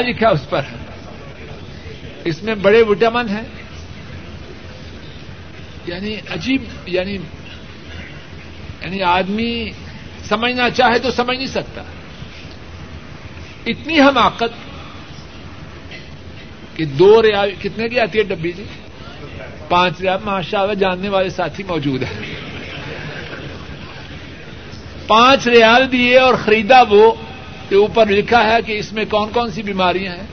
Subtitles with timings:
[0.00, 0.62] لکھا اس پر؟
[2.24, 3.42] اس میں بڑے وٹامن ہیں۔
[5.86, 7.14] یعنی عجیب یعنی
[8.80, 9.70] یعنی آدمی
[10.28, 11.82] سمجھنا چاہے تو سمجھ نہیں سکتا۔
[13.66, 14.70] اتنی حماقت
[16.76, 18.64] کہ دو ریال کتنے کی آتی ہے ڈبی جی؟
[19.68, 22.34] پانچ ریال ماشاء اللہ جاننے والے ساتھی موجود ہیں۔
[25.06, 27.12] پانچ ریال دیے اور خریدا وہ
[27.70, 30.26] کہ اوپر لکھا ہے کہ اس میں کون کون سی بیماریاں ہیں؟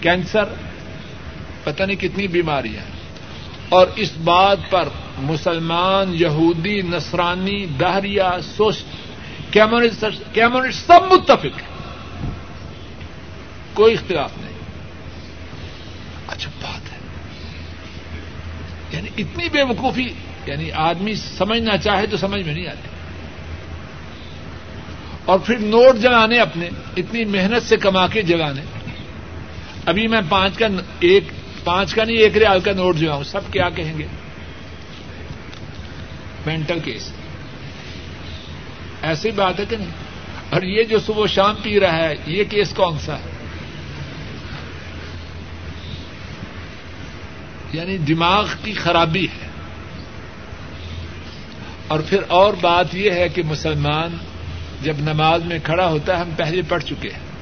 [0.00, 0.44] کینسر،
[1.64, 2.94] پتہ نہیں کتنی بیماریاں ہیں۔
[3.68, 4.88] اور اس بات پر
[5.18, 8.84] مسلمان، یہودی، نصرانی، دہریا سوش
[9.50, 10.04] کیمونسٹ
[10.86, 11.60] سب متفق
[13.74, 14.54] کوئی اختلاف نہیں۔
[16.28, 16.98] اچھا بات ہے۔
[18.92, 20.12] یعنی اتنی بے وقوفی
[20.46, 22.93] یعنی آدمی سمجھنا چاہے تو سمجھ میں نہیں آتی۔
[25.24, 28.62] اور پھر نوٹ جلانے اپنے، اتنی محنت سے کما کے جلانے۔
[29.86, 30.66] ابھی میں پانچ کا،
[31.00, 31.24] ایک،
[31.64, 34.06] پانچ کا نہیں، ایک ریال کا نوٹ جو سب کیا کہیں گے؟
[36.46, 37.12] Mental case.
[39.02, 39.90] ایسی بات ہے کہ نہیں؟
[40.50, 43.30] اور یہ جو صبح شام پی رہا ہے، یہ کیس کون سا ہے؟
[47.72, 49.48] یعنی دماغ کی خرابی ہے۔
[51.88, 54.16] اور پھر اور بات یہ ہے کہ مسلمان
[54.84, 57.34] جب نماز میں کھڑا ہوتا ہے، ہم پہلے پڑھ چکے ہیں۔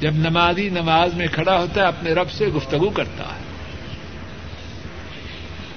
[0.00, 3.44] جب نمازی نماز میں کھڑا ہوتا ہے، اپنے رب سے گفتگو کرتا ہے۔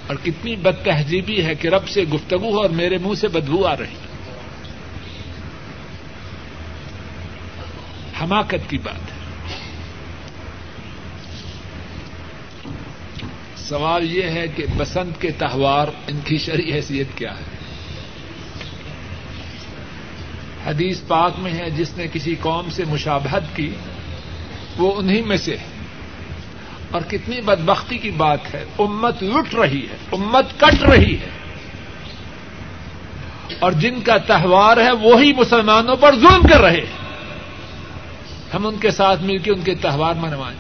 [0.07, 3.67] اور کتنی بد تہذیبی ہے کہ رب سے گفتگو ہو اور میرے منہ سے بدبو
[3.67, 3.95] آ رہی۔
[8.21, 9.17] حماقت کی بات ہے۔
[13.55, 17.56] سوال یہ ہے کہ بسنت کے تہوار ان کی شرعی حیثیت کیا ہے؟
[20.67, 23.73] حدیث پاک میں ہے، جس نے کسی قوم سے مشابہت کی،
[24.77, 25.65] وہ انہیں میں سے ہے۔
[26.91, 31.29] اور کتنی بدبختی کی بات ہے، امت لٹ رہی ہے، امت کٹ رہی ہے۔
[33.59, 37.07] اور جن کا تہوار ہے، وہی مسلمانوں پر ظلم کر رہے ہیں۔
[38.53, 40.59] ہم ان کے ساتھ مل کے ان کے تہوار منوائیں۔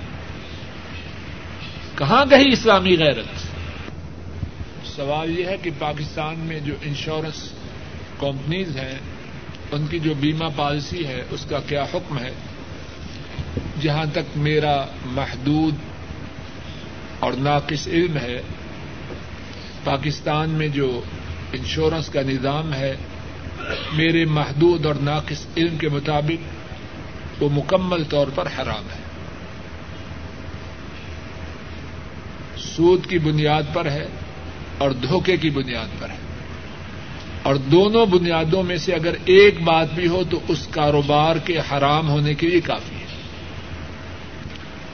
[1.97, 3.25] کہاں گئی اسلامی غیرت؟
[4.87, 7.51] سوال یہ ہے کہ پاکستان میں جو انشورنس
[8.19, 8.99] کمپنیز ہیں
[9.71, 12.31] ان کی جو بیمہ پالیسی ہے، اس کا کیا حکم ہے؟
[13.81, 15.75] جہاں تک میرا محدود
[17.19, 18.41] اور ناقص علم ہے،
[19.83, 21.01] پاکستان میں جو
[21.51, 22.95] انشورنس کا نظام ہے،
[23.93, 26.57] میرے محدود اور ناقص علم کے مطابق
[27.43, 29.07] وہ مکمل طور پر حرام ہے۔
[32.57, 34.07] سود کی بنیاد پر ہے
[34.77, 36.26] اور دھوکے کی بنیاد پر ہے۔
[37.47, 42.09] اور دونوں بنیادوں میں سے اگر ایک بات بھی ہو تو اس کاروبار کے حرام
[42.09, 43.05] ہونے کے لیے کافی ہے۔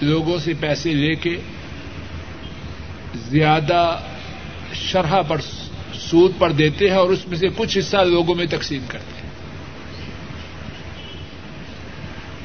[0.01, 1.37] لوگوں سے پیسے لے کے
[3.15, 3.99] زیادہ
[4.73, 5.37] شرح پر
[5.93, 9.29] سود پر دیتے ہیں اور اس میں سے کچھ حصہ لوگوں میں تقسیم کرتے ہیں۔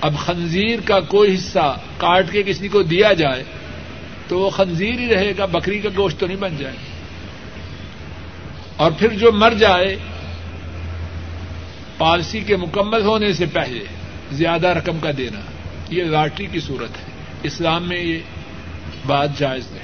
[0.00, 3.44] اب خنزیر کا کوئی حصہ کاٹ کے کسی کو دیا جائے
[4.28, 6.97] تو وہ خنزیر ہی رہے گا، بکری کا گوشت تو نہیں بن جائے۔
[8.78, 9.96] اور پھر جو مر جائے
[11.98, 13.80] پالسی کے مکمل ہونے سے پہلے
[14.32, 15.40] زیادہ رقم کا دینا،
[15.88, 17.02] یہ لاٹری کی صورت ہے۔
[17.42, 18.18] اسلام میں یہ
[19.06, 19.78] بات جائز ہے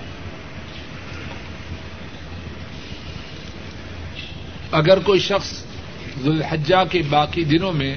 [4.71, 5.65] اگر کوئی شخص
[6.23, 7.97] ذوالحجہ کے باقی دنوں میں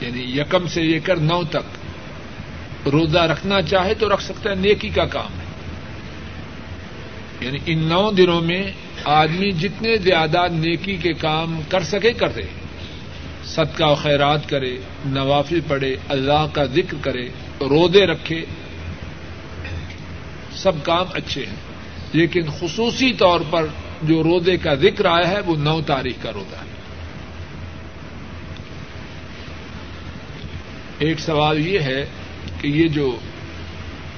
[0.00, 1.78] یعنی یکم سے لے کر نو تک
[2.88, 5.44] روزہ رکھنا چاہے تو رکھ سکتا ہے، نیکی کا کام ہے۔
[7.46, 8.72] یعنی ان نو دنوں میں
[9.04, 12.42] آدمی جتنے زیادہ نیکی کے کام کر سکے کر دے
[13.44, 17.28] صدقہ و خیرات کرے، نوافل پڑھے، اللہ کا ذکر کرے
[17.60, 18.44] رودے رکھے،
[20.52, 21.56] سب کام اچھے ہیں۔
[22.12, 23.66] لیکن خصوصی طور پر
[24.02, 26.74] جو رودے کا ذکر آیا ہے، وہ نو تاریخ کا روزہ ہے۔
[30.98, 32.06] ایک سوال یہ ہے
[32.60, 33.16] کہ یہ جو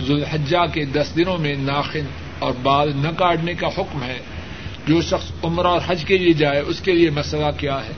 [0.03, 2.05] ذوالحجہ کے دس دنوں میں ناخن
[2.39, 4.19] اور بال نہ کاٹنے کا حکم ہے
[4.87, 7.93] جو شخص عمرہ اور حج کے لیے جائے، اس کے لیے مسئلہ کیا ہے؟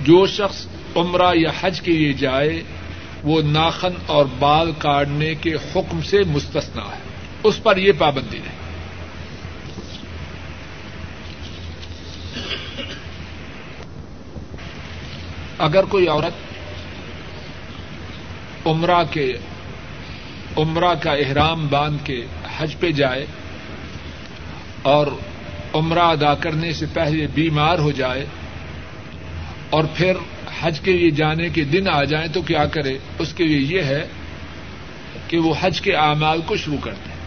[0.00, 0.66] جو شخص
[0.96, 2.62] عمرہ یا حج کے لیے جائے،
[3.22, 7.00] وہ ناخن اور بال کاٹنے کے حکم سے مستثنا ہے۔
[7.42, 8.58] اس پر یہ پابندی نہیں
[15.58, 16.34] اگر کوئی عورت
[18.66, 19.32] عمرہ کے،
[20.56, 22.26] عمرہ کا احرام باندھ کے
[22.58, 23.26] حج پہ جائے
[24.82, 25.06] اور
[25.74, 28.26] عمرہ ادا کرنے سے پہلے بیمار ہو جائے
[29.70, 30.12] اور پھر
[30.60, 33.82] حج کے لیے جانے کے دن آ جائیں تو کیا کرے؟ اس کے لیے یہ
[33.82, 34.08] ہے
[35.28, 37.18] کہ وہ حج کے اعمال کو شروع کر دیں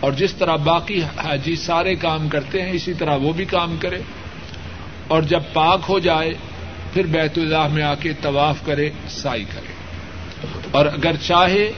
[0.00, 3.98] اور جس طرح باقی حاجی سارے کام کرتے ہیں، اسی طرح وہ بھی کام کرے۔
[5.08, 6.34] اور جب پاک ہو جائے،
[6.92, 9.72] پھر بیت اللہ میں آ کے طواف کرے، سائی کرے۔
[10.70, 11.72] اور اگر چاہے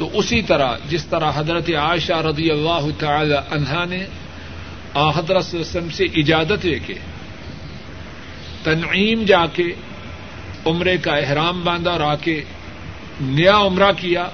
[0.00, 4.06] تو اسی طرح جس طرح حضرت عائشہ رضی اللہ تعالی عنہا نے
[4.94, 6.94] آ حضرت وسلم سے اجازت لے کے
[8.62, 9.72] تنعیم جا کے
[10.66, 12.44] عمرے کا احرام باندھا اور آ کے
[13.20, 14.28] نیا عمرہ کیا،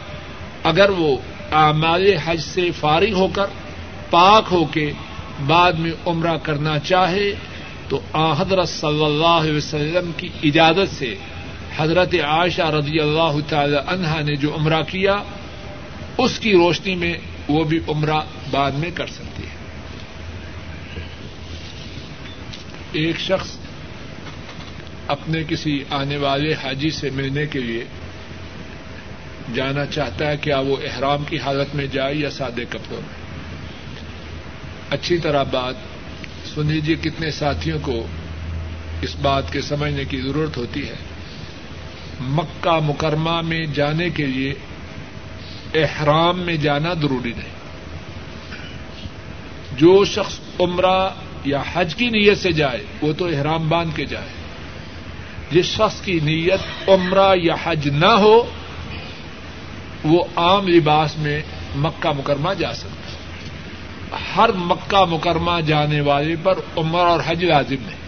[0.64, 1.16] اگر وہ
[1.52, 3.46] اعمال حج سے فارغ ہو کر
[4.10, 4.92] پاک ہو کے
[5.46, 7.34] بعد میں عمرہ کرنا چاہے
[7.88, 11.14] تو آ حضرت صلی اللہ علیہ وسلم کی اجازت سے
[11.76, 15.16] حضرت عائشہ رضی اللہ تعالی عنہا نے جو عمرہ کیا
[16.18, 17.14] اس کی روشنی میں
[17.48, 18.20] وہ بھی عمرہ
[18.50, 19.56] بعد میں کر سکتی ہے۔
[22.92, 23.56] ایک شخص
[25.06, 27.84] اپنے کسی آنے والے حاجی سے ملنے کے لیے
[29.54, 33.26] جانا چاہتا ہے کیا وہ احرام کی حالت میں جائے یا سادے کپڑوں میں؟
[34.90, 35.74] اچھی طرح بات
[36.54, 38.06] سن لیجیے جی، کتنے ساتھیوں کو
[39.02, 40.94] اس بات کے سمجھنے کی ضرورت ہوتی ہے۔
[42.20, 44.54] مکہ مکرمہ میں جانے کے لیے
[45.82, 47.56] احرام میں جانا ضروری نہیں۔
[49.76, 51.08] جو شخص عمرہ
[51.44, 54.28] یا حج کی نیت سے جائے، وہ تو احرام باندھ کے جائے۔
[55.50, 58.50] جس شخص کی نیت عمرہ یا حج نہ ہو،
[60.04, 61.42] وہ عام لباس میں
[61.76, 63.16] مکہ مکرمہ جا سکتا ہے۔
[64.36, 68.00] ہر مکہ مکرمہ جانے والے پر عمر اور حج لازم نہیں۔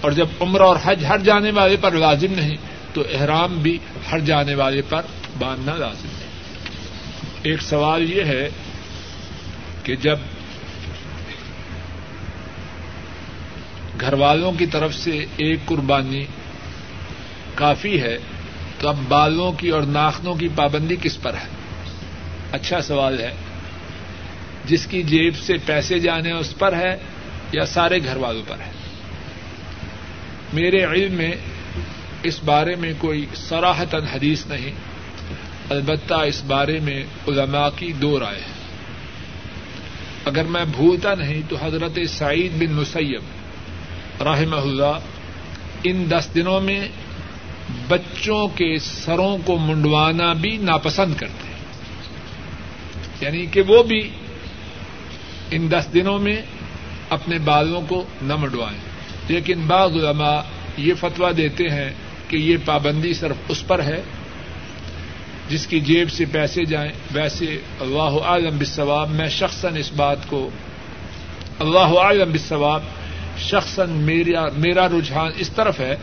[0.00, 2.56] اور جب عمر اور حج ہر جانے والے پر لازم نہیں،
[2.92, 3.78] تو احرام بھی
[4.12, 5.02] ہر جانے والے پر
[5.38, 6.19] باندھنا لازم۔ نہیں
[7.42, 8.48] ایک سوال یہ ہے
[9.82, 10.16] کہ جب
[14.00, 16.24] گھر والوں کی طرف سے ایک قربانی
[17.54, 18.18] کافی ہے،
[18.78, 21.48] تو اب بالوں کی اور ناخنوں کی پابندی کس پر ہے؟
[22.52, 23.30] اچھا سوال ہے۔
[24.64, 26.96] جس کی جیب سے پیسے جانے اس پر ہے
[27.52, 28.70] یا سارے گھر والوں پر ہے؟
[30.52, 31.32] میرے علم میں
[32.22, 34.89] اس بارے میں کوئی سراہتن حدیث نہیں۔
[35.70, 38.60] البتہ اس بارے میں علماء کی دو رائے ہے
[40.24, 43.22] اگر میں بھولتا نہیں تو حضرت سعید بن مسیب
[44.22, 44.98] رحمہ اللہ
[45.84, 46.88] ان دس دنوں میں
[47.88, 51.54] بچوں کے سروں کو منڈوانا بھی ناپسند کرتے ہیں۔
[53.20, 54.10] یعنی کہ وہ بھی
[55.50, 56.42] ان دس دنوں میں
[57.08, 58.78] اپنے بالوں کو نہ منڈوائیں۔
[59.28, 60.40] لیکن بعض علماء
[60.76, 61.90] یہ فتویٰ دیتے ہیں
[62.28, 64.02] کہ یہ پابندی صرف اس پر ہے
[65.50, 70.50] جس کی جیب سے پیسے جائیں، ویسے اللہ عالم بثواب میں شخصاً اس بات کو
[71.58, 72.82] اللہ عالم بثواب
[73.38, 73.90] شخصاً
[74.56, 75.96] میرا رجحان اس طرف ہے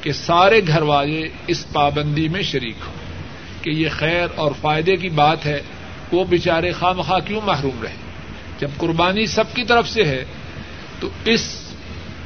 [0.00, 2.94] کہ سارے گھر والے اس پابندی میں شریک ہوں۔
[3.62, 5.62] کہ یہ خیر اور فائدے کی بات ہے،
[6.12, 7.94] وہ بےچارے خواہ کیوں محروم رہے؟
[8.58, 10.24] جب قربانی سب کی طرف سے ہے،
[11.00, 11.72] تو اس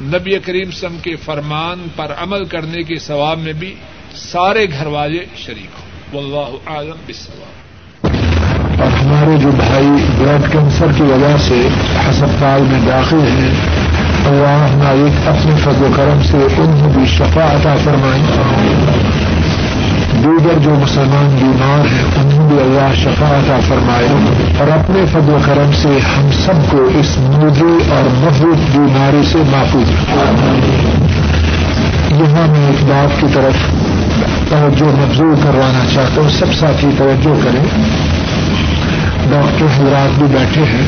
[0.02, 3.74] نبی کریم سم کے فرمان پر عمل کرنے کے ثواب میں بھی
[4.14, 11.02] سارے گھر والے شریک ہوں۔ واللہ عالم بالثواب اور ہمارے جو بھائی بلڈ کینسر کی
[11.02, 11.68] وجہ سے
[12.08, 13.50] ہسپتال میں داخل ہیں،
[14.26, 18.22] اللہ مالک اپنے فضل و کرم سے انہیں بھی شفا عطا فرمائیں
[20.22, 24.08] دیگر جو مسلمان بیمار ہیں انہیں بھی اللہ شفا عطا فرمائے۔
[24.58, 29.38] اور اپنے فضل و کرم سے ہم سب کو اس مودی اور محبوب بیماری سے
[29.50, 29.90] محفوظ
[32.20, 33.54] یہاں میں ایک بات کی طرف
[34.50, 37.62] توجہ مبزور کروانا چاہتا ہوں۔ سب ساتھی توجہ کریں۔
[39.30, 40.86] ڈاکٹر حضرات بھی بیٹھے ہیں۔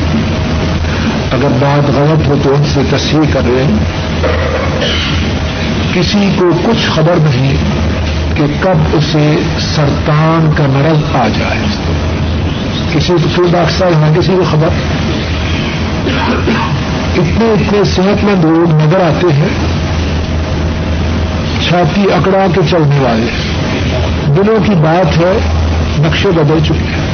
[1.31, 3.77] اگر بات غلط ہو تو ان سے تصحیح کر لیں۔
[5.93, 7.55] کسی کو کچھ خبر نہیں
[8.37, 11.59] کہ کب اسے سرطان کا مرض آ جائے۔
[12.93, 14.67] کسی کو ڈاکٹر صاحب ہیں کسی کو خبر۔
[17.17, 19.49] اتنے اتنے صحت مند لوگ نظر آتے ہیں۔
[21.67, 23.25] چھاتی اکڑا کے چلنے والے۔
[24.27, 25.39] دنوں کی بات ہے،
[25.99, 27.09] نقشے بدل چکے ہیں۔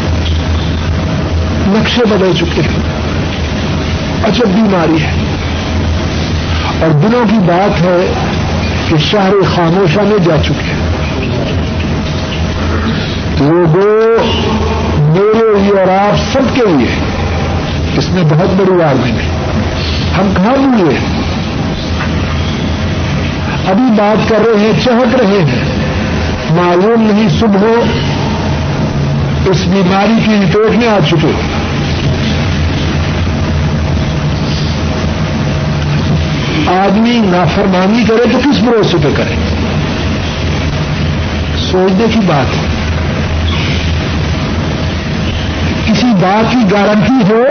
[1.67, 2.79] نقشے بدل چکے ہیں۔
[4.23, 5.11] عجب بیماری ہے۔
[6.81, 8.13] اور دنوں کی بات ہے
[8.89, 10.79] کہ شہر خاموشہ میں جا چکے ہیں۔
[13.39, 14.23] لوگوں،
[14.97, 16.99] میرے لیے اور آپ سب کے لیے
[17.97, 19.31] اس میں بہت بڑی وارننگ ہے
[20.19, 21.14] ہم کہاں بھولے؟
[23.67, 25.63] ابھی بات کر رہے ہیں، چہک رہے ہیں۔
[26.51, 27.67] معلوم نہیں صبح
[29.45, 31.31] اس بیماری کی رپورٹ میں آ چکے
[36.67, 39.35] آدمی نافرمانی کرے تو کس بھروسے پہ کرے؟
[41.71, 42.67] سوچنے کی بات ہے۔
[45.85, 47.43] کسی بات کی گارنٹی ہو،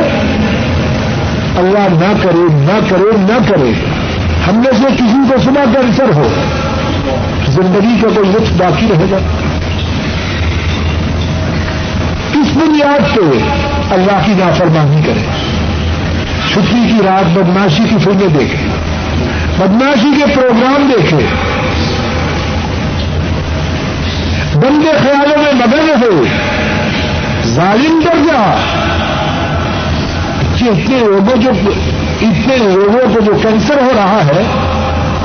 [1.56, 3.93] اللہ نہ کرے نہ کرے نہ کرے۔
[4.48, 6.28] ہم میں سے کسی کو صبح کینسر ہو،
[7.48, 9.18] زندگی کا کوئی لطف باقی رہے گا۔
[12.32, 13.20] کس بنیاد پہ
[13.94, 15.24] اللہ کی نافرمانی کرے
[16.52, 18.68] چھٹی کی رات بدماشی کی فلمیں دیکھے
[19.58, 21.18] بدماشی کے پروگرام دیکھے
[24.54, 26.24] بندے خیالوں میں مدد ہو۔
[27.46, 28.56] ظالم کر جا۔
[30.56, 31.50] کہ اتنے لوگوں جو
[32.23, 34.42] اتنے لوگوں کو جو کینسر ہو رہا ہے،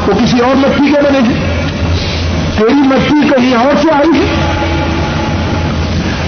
[0.08, 1.34] وہ کسی اور مٹی کے بنے گی
[2.58, 4.36] تیری مٹی کہیں اور سے آئی ہے؟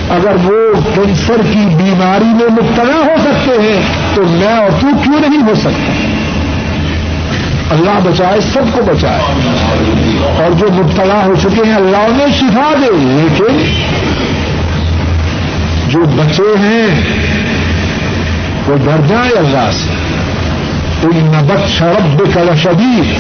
[0.10, 3.82] اگر وہ کینسر کی بیماری میں مبتلا ہو سکتے ہیں،
[4.16, 5.94] تو میں اور تو کیوں نہیں ہو سکتا
[7.72, 9.20] اللہ بچائے، سب کو بچائے۔
[10.38, 13.74] اور جو مبتلا ہو چکے ہیں، اللہ نے شفا دے۔ لیکن
[15.88, 16.88] جو بچے ہیں،
[18.68, 19.90] وہ ڈر جائے اللہ سے۔
[21.02, 23.16] کوئی نبت شرب کل شدید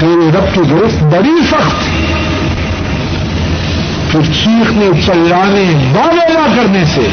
[0.00, 1.86] تیرے رب کی گرفت بڑی سخت.
[4.10, 7.06] پھر چیخنے چلانے بالا کرنے سے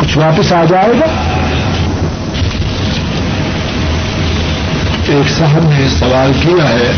[0.00, 1.06] کچھ واپس آ جائے گا؟
[5.08, 6.92] ایک صاحب نے سوال کیا ہے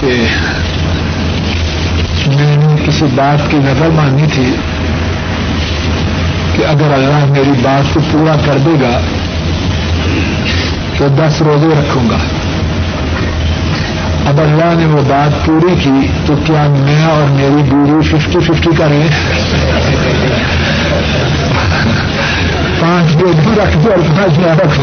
[0.00, 0.16] کہ
[2.26, 4.50] میں نے کسی بات کی نظر مانی تھی
[6.68, 9.00] اگر اللہ میری بات کو پورا کر دے گا
[10.98, 12.16] تو دس روزے رکھوں گا۔
[14.28, 18.70] اب اللہ نے وہ بات پوری کی تو کیا میں اور میری بیوی ففٹی ففٹی
[18.78, 19.08] کریں
[22.80, 24.82] پانچ دن بھی رکھ دو اور پانچ نہ رکھو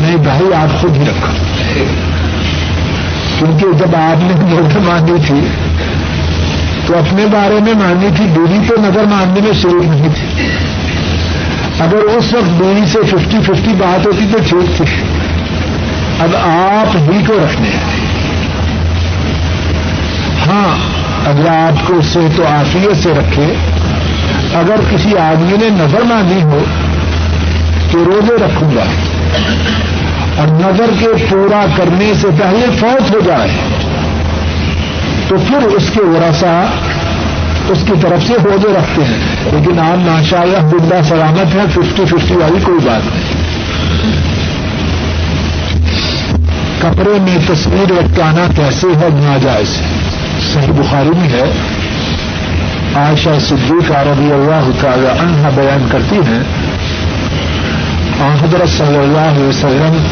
[0.00, 1.32] نہیں بھائی، آپ خود ہی رکھو۔
[3.38, 5.46] کیونکہ جب آپ نے نظر مانی تھی،
[6.86, 10.49] تو اپنے بارے میں ماننی تھی بیوی تو نظر ماننے میں شروع نہیں تھی۔
[11.80, 15.02] اگر اس وقت بیوی سے ففٹی ففٹی بات ہوتی تو ٹھیک تھی۔
[16.20, 18.00] اب آپ ہی کو رکھنے ہیں۔
[20.46, 20.76] ہاں
[21.30, 23.54] اگر آپ کو اسے تو آفیت سے رکھے۔
[24.54, 26.64] اگر کسی آدمی نے نظر مانی ہو
[27.90, 28.84] تو روزے رکھوں گا۔
[30.36, 33.50] اور نظر کے پورا کرنے سے پہلے فوت ہو جائے۔
[35.28, 36.64] تو پھر اس کے ورثا
[37.70, 42.34] اس کی طرف سے روزے رکھتے ہیں۔ لیکن آپ ماشاء اللہ سلامت ہے ففٹی ففٹی
[42.34, 43.40] والی کوئی بات نہیں۔
[46.78, 49.68] کپڑے میں تصویر لٹکانا کیسے ہے؟ ناجائز
[50.54, 51.52] صحیح بخاری میں ہے۔
[52.94, 56.42] عائشہ صدیق رضی اللہ تعالی عنہ بیان کرتی ہیں۔
[58.20, 60.02] حضرت صلی اللہ علیہ وسلم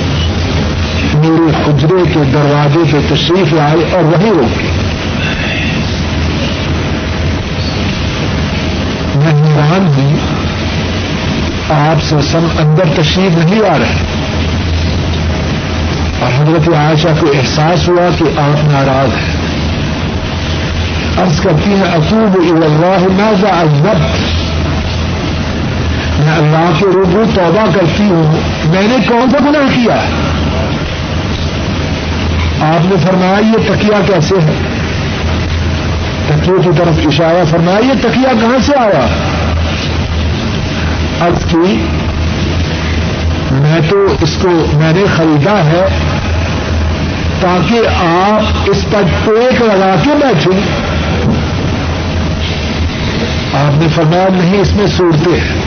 [1.14, 4.67] میرے خجرے کے دروازے پہ تشریف لائے اور وہی روکے
[9.34, 10.16] میں حیران جی،
[11.70, 14.04] آپ سے سب اندر تشریف نہیں آ رہے۔
[16.20, 19.48] اور حضرت عائشہ کو احساس ہوا کہ آپ ناراض ہیں۔
[21.22, 24.00] عرض کرتی ہیں اقوب اللہ، ماذا ازبت
[26.20, 29.94] میں اللہ کے روبو توبہ کرتی ہوں۔ میں نے کون سا گناہ کیا؟
[32.74, 34.77] آپ نے فرمایا، یہ تکیا کیسے ہے؟
[36.48, 39.06] تکیے کی طرف اشارہ فرمایا، یہ تکیا کہاں سے آیا؟
[41.20, 41.86] اب کی،
[43.50, 45.86] میں تو اس کو میں نے خریدا ہے
[47.40, 50.60] تاکہ آپ اس پر ٹیک لگا کے بیٹھیں۔
[53.54, 55.60] آپ نے فرمایا، نہیں، اس میں صورتیں ہیں۔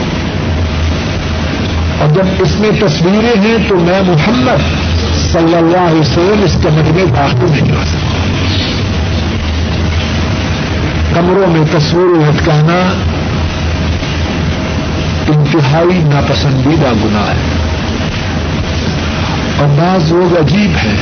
[1.98, 4.58] اور جب اس میں تصویریں ہیں تو میں محمد
[5.32, 8.01] صلی اللہ علیہ وسلم اس کمر میں داخل نہیں کر سکتا۔
[11.14, 12.94] کمروں میں تصویریں لٹکانا
[15.28, 17.36] انتہائی ناپسندیدہ گناہ ہے۔
[19.58, 20.96] اور بعض لوگ عجیب ہیں۔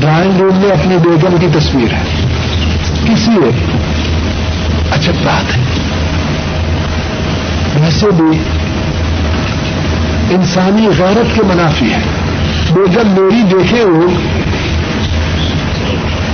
[0.00, 2.02] ڈرائنگ روم میں اپنی بیگم کی تصویر ہے۔
[3.04, 3.30] کسی
[4.90, 5.62] اچھا بات ہے۔
[7.80, 8.38] ویسے بھی
[10.34, 12.00] انسانی غیرت کے منافی ہے
[12.74, 14.08] بیگم میری دیکھے وہ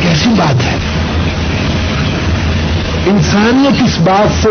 [0.03, 0.77] کیسی بات ہے۔
[3.07, 4.49] انسانیت اس بات سے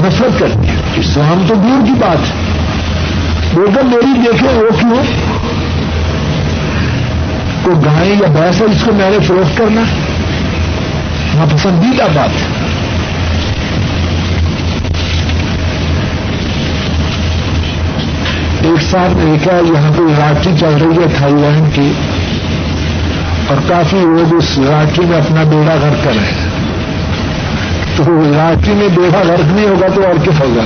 [0.00, 2.60] نفرت کرتی ہے اسلام تو دور کی بات ہے۔
[3.54, 5.02] بیگم میری دیکھے وہ کیوں؟
[7.62, 9.80] کو گائے یا بحث ہے اس کو میں نے فروخت کرنا
[11.34, 12.46] ناپسندیدہ بات ہے۔
[18.62, 21.92] ایک صاحب نے دیکھا یہاں کوئی لاٹری چل رہی ہے تھائی لینڈ کی۔
[23.48, 26.69] اور کافی لوگ اس لاٹری میں اپنا بیڑا گھر کر رہے ہیں۔
[28.06, 30.62] تو لاٹری میں بیڑا غرق نہیں ہوگا تو اور کیا ہوگا؟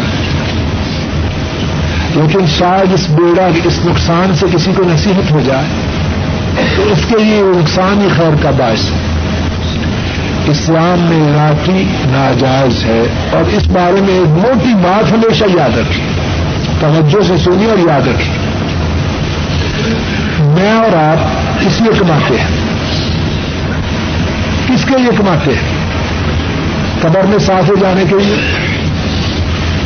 [2.14, 5.64] لیکن شاید اس بیڑا اس نقصان سے کسی کو نصیحت ہو جائے
[6.76, 8.96] تو اس کے لیے نقصان ہی خیر کا باعث ہے۔
[10.48, 16.02] اسلام میں لاٹری ناجائز ہے اور اس بارے میں ایک موٹی بات ہمیشہ یاد رکھی
[16.80, 18.30] توجہ سے سنی اور یاد رکھی
[20.38, 21.18] میں اور آپ
[21.60, 22.46] کس لیے کماتے ہیں۔
[24.66, 25.73] کس کے لیے کماتے ہیں؟
[27.04, 28.36] قبر میں ساتھ ہو جانے کے لیے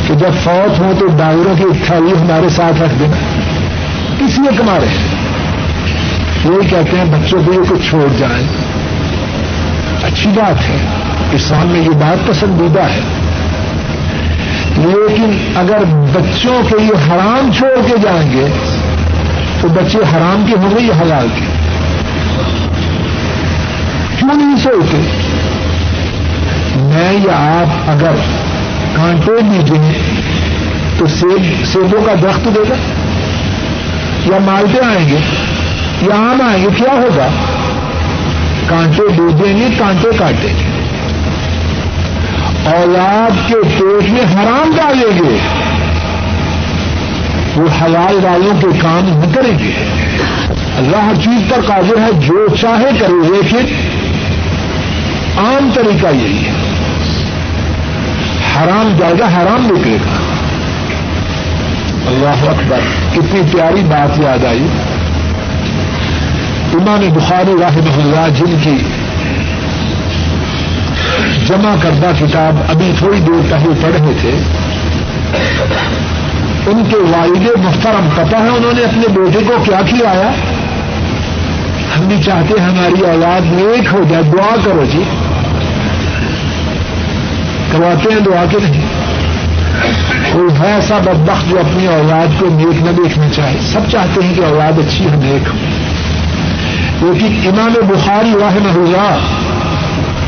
[0.07, 3.15] کہ جب فوت ہوں تو ڈائروں کی تھالی ہمارے ساتھ رکھ دینا۔
[4.19, 5.07] کس لیے کما رہے ہیں
[6.45, 8.47] یہی کہتے ہیں بچوں کو یہ کچھ چھوڑ جائیں
[10.03, 10.77] اچھی بات ہے۔
[11.31, 13.01] اسلام میں یہ بات پسندیدہ ہے۔
[14.77, 15.77] لیکن اگر
[16.13, 18.47] بچوں کے یہ حرام چھوڑ کے جائیں گے
[19.61, 21.45] تو بچے حرام کے ہوں گے یا حلال کے؟
[24.19, 25.18] کیوں نہیں سوچتے؟
[26.89, 28.11] میں یا آپ اگر
[28.93, 29.99] کانٹے دیجیے
[30.97, 32.75] تو سیب سیبوں کا درخت دے گا؟
[34.25, 35.17] یا مالٹے آئیں گے؟
[36.01, 37.27] یا آم آئیں گے؟ کیا ہوگا؟
[38.67, 40.63] کانٹے ڈوبیں گے، کانٹے کاٹیں گے۔
[42.65, 45.37] اولاد کے پیٹ میں حرام ڈالیں گے۔
[47.55, 49.71] وہ حلال والوں کے کام نہ کریں گے۔
[50.77, 53.75] اللہ ہر چیز پر قادر ہے، جو چاہے کرے، لیکن
[55.37, 56.68] عام طریقہ یہی ہے۔
[58.61, 60.17] حرام جائے گا، حرام نکلے گا۔
[62.07, 62.79] اللہ اکبر،
[63.13, 64.67] کتنی پیاری بات یاد آئی۔
[66.73, 68.77] امام بخاری رحمہ اللہ جن کی
[71.47, 74.31] جمع کردہ کتاب ابھی تھوڑی دیر پہلے پڑھ رہے تھے،
[76.71, 80.29] ان کے والد محترم پتہ ہے انہوں نے اپنے بیٹے کو کیا کھلایا
[81.97, 85.03] ہم بھی چاہتے ہماری اولاد نیک ہو جائے، دعا کرو جی۔
[87.71, 88.87] کرواتے ہیں دعا کے نہیں
[90.33, 94.33] کوئی ہے ایسا بدبخت جو اپنی اولاد کو نیک نہ دیکھنا چاہے؟ سب چاہتے ہیں
[94.35, 95.53] کہ اولاد اچھی ہو، نیک ہو۔
[97.01, 99.17] لیکن امام بخاری رحمہ اللہ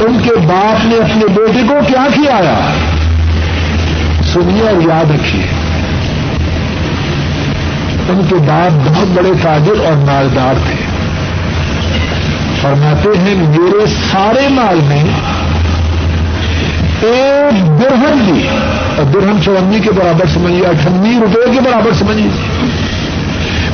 [0.03, 2.59] ان کے باپ نے اپنے بیٹے کو کیا کھلایا؟
[4.33, 5.47] سنیے اور یاد رکھیے۔
[8.09, 10.75] ان کے باپ بہت بڑے تاجر اور مالدار تھے۔
[12.61, 15.03] فرماتے ہیں، میرے سارے مال میں
[17.01, 18.47] ایک درہم بھی۔
[18.97, 22.27] اور درہم چونی کے برابر سمجھیے اٹھنی روپے کے برابر سمجھیے۔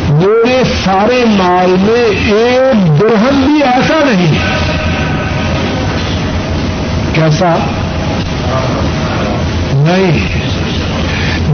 [0.09, 4.33] میرے سارے مال میں ایک درہم بھی ایسا نہیں۔
[7.13, 7.55] کیسا؟
[9.73, 10.27] نہیں۔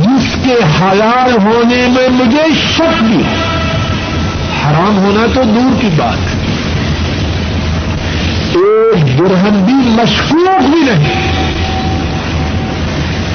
[0.02, 2.44] جس کے حلال ہونے میں مجھے
[2.76, 3.24] شک بھی۔
[4.66, 6.36] حرام ہونا تو دور کی بات۔
[8.56, 11.43] ایک درہم بھی مشکوک بھی نہیں۔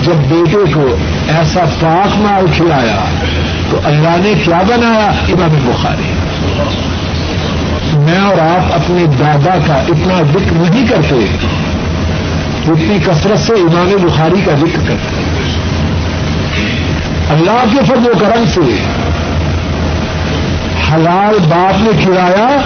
[0.08, 0.96] جب بیٹے کو
[1.28, 3.04] ایسا پاک مال کھلایا
[3.70, 6.12] تو اللہ نے کیا بنایا؟ امام بخاری۔
[7.92, 11.26] میں اور آپ اپنے دادا کا اتنا ذکر نہیں کرتے
[12.72, 15.22] اتنی کثرت سے امام بخاری کا ذکر کرتے۔
[17.30, 18.82] اللہ کے فضل و کرم سے
[20.92, 22.56] حلال باپ نے کھلایا،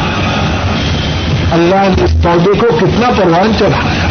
[1.52, 4.01] اللہ نے اس پودے کو کتنا پروان چڑھایا۔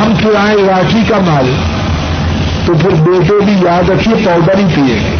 [0.00, 1.52] ہم کھلائیں لاٹھی کا مال
[2.66, 5.16] تو پھر بیٹے بھی یاد رکھیے پاؤڈر ہی پیے گے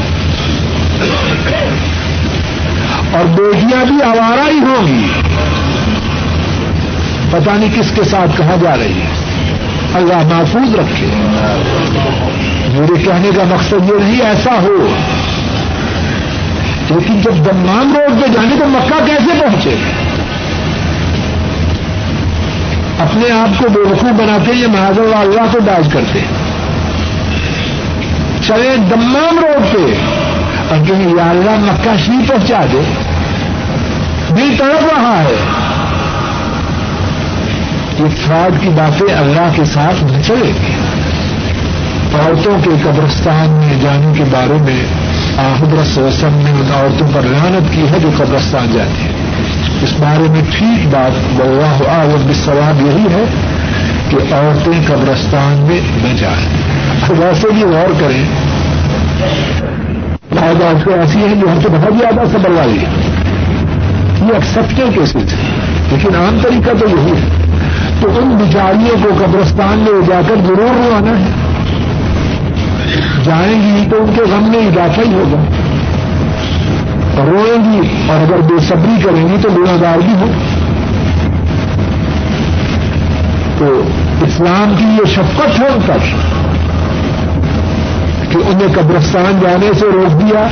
[3.13, 5.07] اور بیٹیاں بھی آوارہ ہی ہوں گی۔
[7.31, 9.09] پتہ نہیں کس کے ساتھ کہاں جا رہی ہے
[9.95, 11.07] اللہ محفوظ رکھے۔
[12.69, 14.87] میرے کہنے کا مقصد یہ نہیں، ایسا ہو۔
[16.91, 19.44] لیکن جب دمام روڈ پہ جانے تو مکہ کیسے
[23.15, 26.21] اپنے آپ کو بے وقوع بناتے یہ محاذ اللہ اللہ کو ڈاج کرتے
[28.47, 29.95] چلے دمام روڈ پہ
[30.69, 32.81] اور کہیں یا اللہ مکہ شریف پہنچا دے۔
[34.37, 35.37] دل تڑپ رہا ہے۔
[37.99, 40.73] یہ فراڈ کی باتیں اللہ کے ساتھ نہ چلے۔ گی
[42.15, 44.85] عورتوں کے قبرستان میں جانے کے بارے میں
[45.39, 49.24] آحدر وسلم نے ان عورتوں پر رحانت کی ہے جو قبرستان جاتی ہیں۔
[49.85, 53.25] اس بارے میں ٹھیک بات اللہ عالم سواب یہی ہے
[54.09, 56.47] کہ عورتیں قبرستان میں نہ جائیں۔
[57.09, 58.25] ویسے بھی غور کریں۔
[60.33, 62.87] بعض عورتیں ایسی ہیں جو ہم سے بہت زیادہ صبر والی ہے
[64.21, 65.49] یہ ایکسپٹل کیسز ہے
[65.91, 67.29] لیکن عام طریقہ تو یہی ہے۔
[68.01, 71.31] تو ان بیچاریوں کو قبرستان میں جا کر ضرور روانا ہے۔
[73.25, 75.64] جائیں گی تو ان کے غم میں اضافہ ہی ہوگا۔
[77.17, 80.27] روئیں گی اور اگر بے صبری کریں گی تو گناگار بھی ہو
[83.59, 83.83] تو
[84.25, 85.99] اسلام کی یہ شفقت ہے ان پر
[88.31, 90.47] کہ انہیں قبرستان جانے سے روک دیا،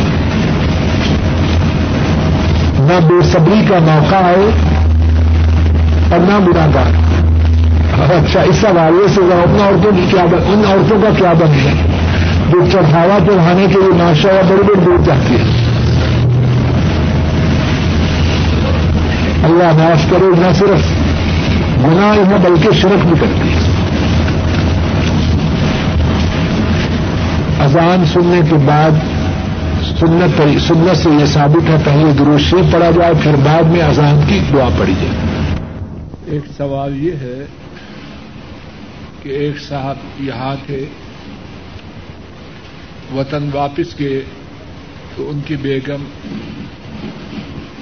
[2.79, 4.51] نہ بے صبری کا موقع آئے
[6.11, 7.01] اور نہ گناگار
[8.03, 11.75] اچھا اس حوالے سے اپنا عورتوں کی کیا ان عورتوں کا کیا بن ہے
[12.53, 15.62] جو چڑھاوا چڑھانے کے لیے ماشاء بڑی بڑی دور جاتی ہے
[19.45, 20.91] اللہ معاف کرے، نہ صرف
[21.85, 23.49] گناہ نہ بلکہ شرک بھی کرتی
[27.65, 29.01] اذان سننے کے بعد
[29.99, 34.39] سنت سنت سے یہ ثابت ہے، پہلے دروشی پڑھا جائے، پھر بعد میں اذان کی
[34.53, 35.51] دعا پڑی جائے۔
[36.27, 37.45] ایک سوال یہ ہے
[39.23, 40.85] کہ ایک صاحب یہاں تھے،
[43.15, 44.23] وطن واپس گئے
[45.17, 46.05] تو ان کی بیگم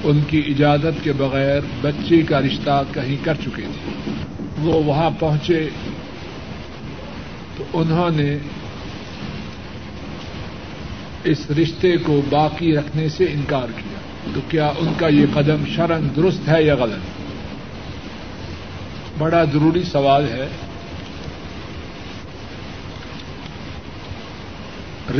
[0.04, 4.10] ان کی اجازت کے بغیر بچی کا رشتہ کہیں کر چکے تھے۔
[4.58, 5.68] وہ وہاں پہنچے
[7.56, 8.38] تو انہوں نے
[11.24, 14.00] اس رشتے کو باقی رکھنے سے انکار کیا۔
[14.34, 17.20] تو کیا ان کا یہ قدم شرن درست ہے یا غلط؟
[19.18, 20.48] بڑا ضروری سوال ہے۔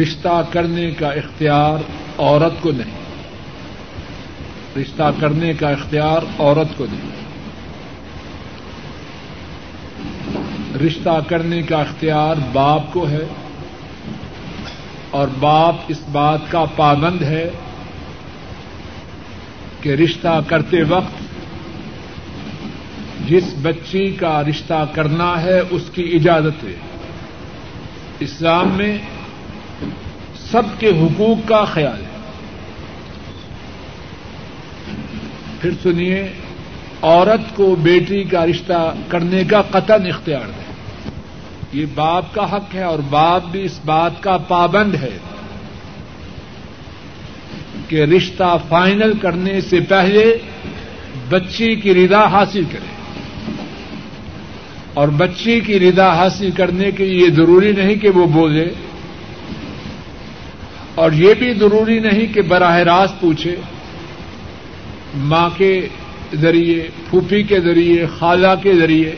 [0.02, 1.78] رشتہ کرنے کا اختیار
[2.18, 2.99] عورت کو نہیں۔
[4.76, 7.10] رشتہ کرنے کا اختیار عورت کو نہیں
[10.86, 13.26] رشتہ کرنے کا اختیار باپ کو ہے
[15.10, 17.50] اور باپ اس بات کا پابند ہے
[19.80, 21.22] کہ رشتہ کرتے وقت
[23.28, 26.76] جس بچی کا رشتہ کرنا ہے اس کی اجازت ہے۔
[28.20, 28.98] اسلام میں
[30.50, 32.09] سب کے حقوق کا خیال ہے۔
[35.60, 36.32] پھر سنیے،
[37.02, 40.70] عورت کو بیٹی کا رشتہ کرنے کا قطن اختیار ہے
[41.72, 45.18] یہ باپ کا حق ہے اور باپ بھی اس بات کا پابند ہے
[47.88, 50.38] کہ رشتہ فائنل کرنے سے پہلے
[51.28, 53.00] بچی کی ردا حاصل کرے۔
[54.94, 58.68] اور بچی کی ردا حاصل کرنے کے لیے یہ ضروری نہیں کہ وہ بولے
[60.94, 63.56] اور یہ بھی ضروری نہیں کہ براہ راست پوچھے۔
[65.14, 65.88] ماں کے
[66.34, 69.12] ذریعے، پھوپھی کے ذریعے، خالہ کے ذریعے،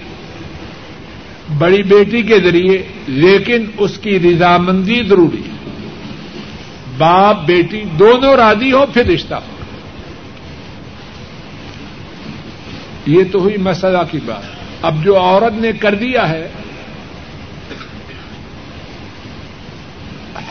[1.58, 5.52] بڑی بیٹی کے ذریعے، لیکن اس کی رضامندی ضروری ہے۔
[6.98, 9.62] باپ، بیٹی دونوں راضی ہو پھر رشتہ ہو۔
[13.06, 14.42] یہ تو ہوئی مسئلہ کی بات۔
[14.82, 16.48] اب جو عورت نے کر دیا ہے،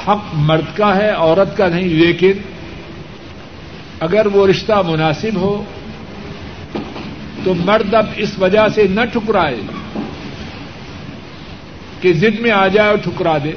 [0.07, 2.31] حق مرد کا ہے، عورت کا نہیں، لیکن
[4.01, 5.63] اگر وہ رشتہ مناسب ہو
[7.43, 9.55] تو مرد اب اس وجہ سے نہ ٹھکرائے
[12.01, 13.51] کہ ضد میں آ جائے اور ٹھکرا دے۔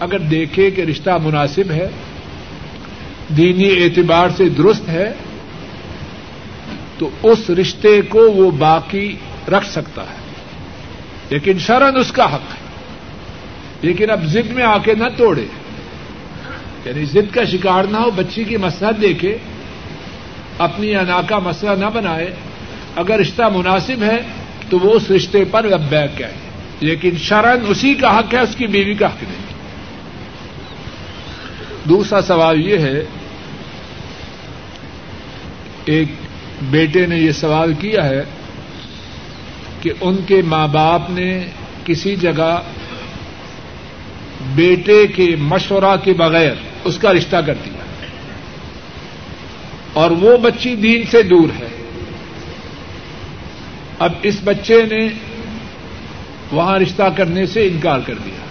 [0.00, 1.88] اگر دیکھے کہ رشتہ مناسب ہے،
[3.36, 5.12] دینی اعتبار سے درست ہے،
[6.98, 9.16] تو اس رشتے کو وہ باقی
[9.48, 10.16] رکھ سکتا ہے۔
[11.30, 12.60] لیکن شرن اس کا حق ہے۔
[13.82, 15.46] لیکن اب ضد میں آ کے نہ توڑے۔
[16.84, 19.38] یعنی ضد کا شکار نہ ہو، بچی کی مسلط دیکھے،
[20.58, 22.34] اپنی انا کا مسئلہ نہ بنائے۔
[22.96, 24.16] اگر رشتہ مناسب ہے،
[24.70, 26.32] تو وہ اس رشتے پر لبیک کہے
[26.80, 29.54] لیکن شرن اسی کا حق ہے، اس کی بیوی کا حق نہیں۔
[31.88, 33.04] دوسرا سوال یہ ہے،
[35.84, 36.08] ایک
[36.62, 38.22] بیٹے نے یہ سوال کیا ہے
[39.82, 41.46] کہ ان کے ماں باپ نے
[41.84, 42.62] کسی جگہ
[44.54, 48.06] بیٹے کے مشورہ کے بغیر اس کا رشتہ کر دیا۔
[49.92, 51.68] اور وہ بچی دین سے دور ہے۔
[53.98, 55.08] اب اس بچے نے
[56.52, 58.44] وہاں رشتہ کرنے سے انکار کر دیا۔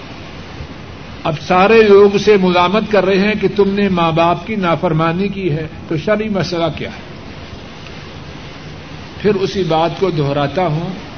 [1.24, 5.28] اب سارے لوگ اسے ملامت کر رہے ہیں کہ تم نے ماں باپ کی نافرمانی
[5.28, 7.14] کی ہے، تو شرعی مسئلہ کیا ہے؟
[9.22, 11.13] پھر اسی بات کو دہراتا ہوں۔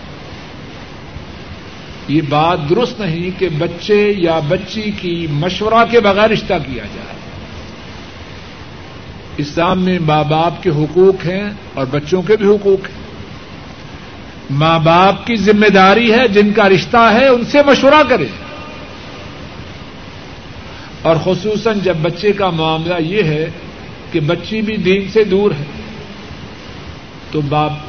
[2.07, 7.15] یہ بات درست نہیں کہ بچے یا بچی کی مشورہ کے بغیر رشتہ کیا جائے۔
[9.37, 13.05] اسلام میں ماں باپ کے حقوق ہیں اور بچوں کے بھی حقوق ہیں۔
[14.49, 18.25] ماں باپ کی ذمہ داری ہے جن کا رشتہ ہے ان سے مشورہ کرے۔
[21.01, 23.49] اور خصوصاً جب بچے کا معاملہ یہ ہے
[24.11, 25.63] کہ بچی بھی دین سے دور ہے،
[27.31, 27.41] تو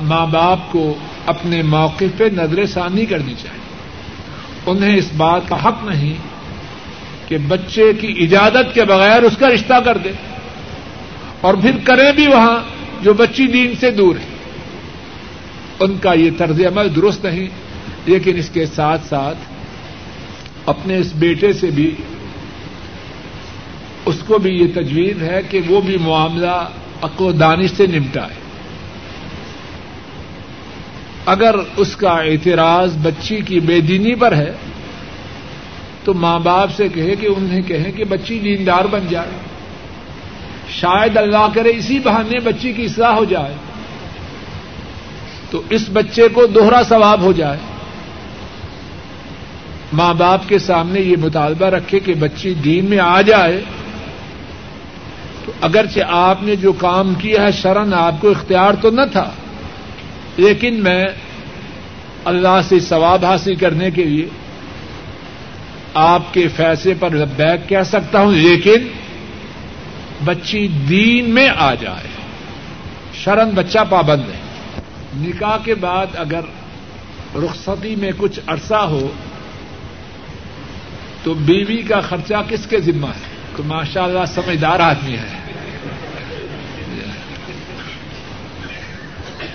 [0.02, 0.94] ماں باپ کو
[1.26, 3.65] اپنے موقع پہ نظر ثانی کرنی چاہیے۔
[4.66, 6.14] انہیں اس بات کا حق نہیں
[7.28, 10.10] کہ بچے کی اجازت کے بغیر اس کا رشتہ کر دے
[11.40, 12.58] اور پھر کریں بھی وہاں
[13.02, 14.36] جو بچی دین سے دور ہے۔
[15.80, 17.48] ان کا یہ طرز عمل درست نہیں،
[18.06, 19.38] لیکن اس کے ساتھ ساتھ
[20.66, 21.94] اپنے اس بیٹے سے بھی
[24.06, 26.68] اس کو بھی یہ تجویز ہے کہ وہ بھی معاملہ
[27.20, 28.45] و دانش سے نمٹا ہے۔
[31.26, 34.52] اگر اس کا اعتراض بچی کی بے دینی پر ہے،
[36.04, 39.30] تو ماں باپ سے کہے کہ انہیں کہیں کہ بچی دیندار بن جائے۔
[40.70, 43.54] شاید اللہ کرے اسی بہانے بچی کی اصلاح ہو جائے۔
[45.50, 47.58] تو اس بچے کو دوہرا ثواب ہو جائے۔
[49.92, 53.62] ماں باپ کے سامنے یہ مطالبہ رکھے کہ بچی دین میں آ جائے۔
[55.44, 59.30] تو اگرچہ آپ نے جو کام کیا ہے، شرن آپ کو اختیار تو نہ تھا۔
[60.36, 61.06] لیکن میں
[62.24, 64.28] اللہ سے ثواب حاصل کرنے کے لیے
[65.94, 68.88] آپ کے فیصلے پر لبیک کہہ سکتا ہوں، لیکن
[70.24, 72.08] بچی دین میں آ جائے۔
[73.14, 74.38] شرن بچہ پابند ہے۔
[75.16, 76.40] نکاح کے بعد اگر
[77.34, 79.12] رخصتی میں کچھ عرصہ ہو،
[81.22, 85.45] تو بیوی کا خرچہ کس کے ذمہ ہے؟ تو ماشاء اللہ سمجھدار آدمی ہے۔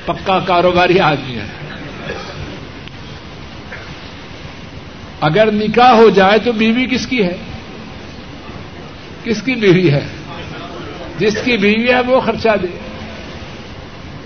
[0.05, 1.45] پکا کاروباری آدمی ہے۔
[5.21, 7.37] اگر نکاح ہو جائے تو بیوی کس کی ہے؟
[9.23, 10.05] کس کی بیوی ہے؟
[11.19, 12.67] جس کی بیوی ہے وہ خرچہ دے۔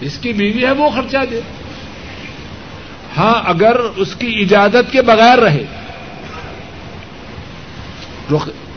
[0.02, 1.42] جس کی بیوی ہے وہ خرچہ دے۔
[3.18, 5.64] ہاں اگر اس کی اجازت کے بغیر رہے۔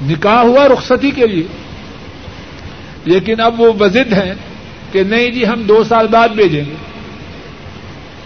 [0.02, 1.46] نکاح ہوا رخصتی کے لیے۔
[3.04, 4.34] لیکن اب وہ وزد ہیں
[4.92, 6.87] کہ نہیں جی ہم دو سال بعد بھیجیں گے۔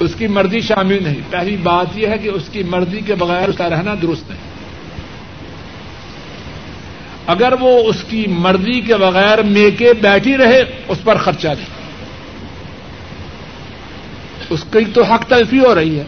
[0.03, 3.49] اس کی مرضی شامل نہیں۔ پہلی بات یہ ہے کہ اس کی مرضی کے بغیر
[3.49, 4.41] اس کا رہنا درست نہیں۔
[7.27, 11.83] اگر وہ اس کی مرضی کے بغیر میکے بیٹھی رہے، اس پر خرچہ نہیں۔
[14.51, 16.05] اس کی تو حق تلفی ہو رہی ہے۔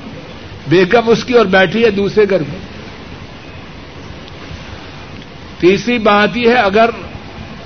[0.69, 2.59] بیگم اس کی اور بیٹھی ہے دوسرے گھر میں۔
[5.59, 6.91] تیسری بات یہ ہے، اگر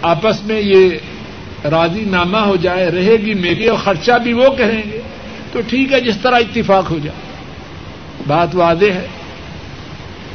[0.02, 0.90] آپس میں یہ
[1.70, 4.97] راضی نامہ ہو جائے، رہے گی میکے اور خرچہ بھی وہ کہیں گے۔
[5.52, 7.28] تو ٹھیک ہے جس طرح اتفاق ہو جائے۔
[8.26, 9.06] بات واضح ہے۔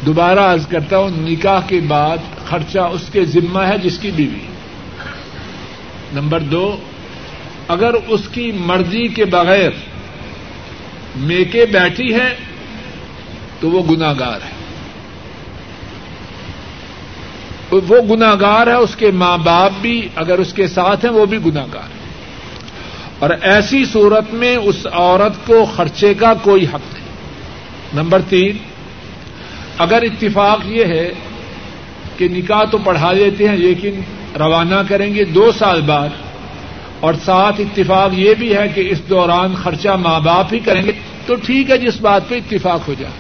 [0.06, 2.18] دوبارہ عرض کرتا ہوں، نکاح کے بعد
[2.50, 4.40] خرچہ اس کے ذمہ ہے جس کی بیوی۔
[6.14, 6.78] نمبر دو،
[7.68, 9.72] اگر اس کی مرضی کے بغیر
[11.16, 12.36] میکے بیٹھی ہے
[13.60, 14.54] تو وہ گناگار ہے۔
[17.72, 21.38] وہ گناگار ہے، اس کے ماں باپ بھی اگر اس کے ساتھ ہیں وہ بھی
[21.46, 22.03] گناگار ہے
[23.20, 27.04] اور ایسی صورت میں اس عورت کو خرچے کا کوئی حق نہیں۔
[27.94, 28.58] نمبر تین،
[29.78, 31.14] اگر اتفاق یہ ہے
[32.18, 34.02] کہ نکاح تو پڑھا دیتے ہیں لیکن
[34.40, 36.10] روانہ کریں گے دو سال بعد،
[37.00, 40.92] اور ساتھ اتفاق یہ بھی ہے کہ اس دوران خرچہ ماں باپ ہی کریں گے،
[41.26, 43.14] تو ٹھیک ہے جس بات پہ اتفاق ہو جائے۔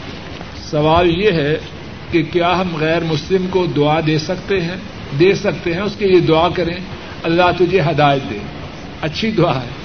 [0.71, 1.58] سوال یہ ہے
[2.12, 4.77] کہ کیا ہم غیر مسلم کو دعا دے سکتے ہیں؟
[5.19, 6.75] دے سکتے ہیں، اس کے لیے دعا کریں۔
[7.23, 8.38] اللہ تجھے ہدایت دے۔
[9.01, 9.83] اچھی دعا ہے۔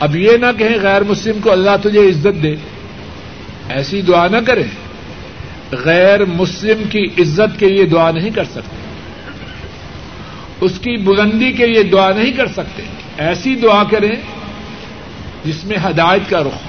[0.00, 2.56] اب یہ نہ کہیں غیر مسلم کو اللہ تجھے عزت دے۔
[3.68, 4.62] ایسی دعا نہ کرے۔
[5.72, 8.76] غیر مسلم کی عزت کے لیے دعا نہیں کر سکتے۔
[10.60, 12.82] اس کی بلندی کے لیے دعا نہیں کر سکتے۔
[13.18, 14.16] ایسی دعا کریں
[15.44, 16.68] جس میں ہدایت کا رخ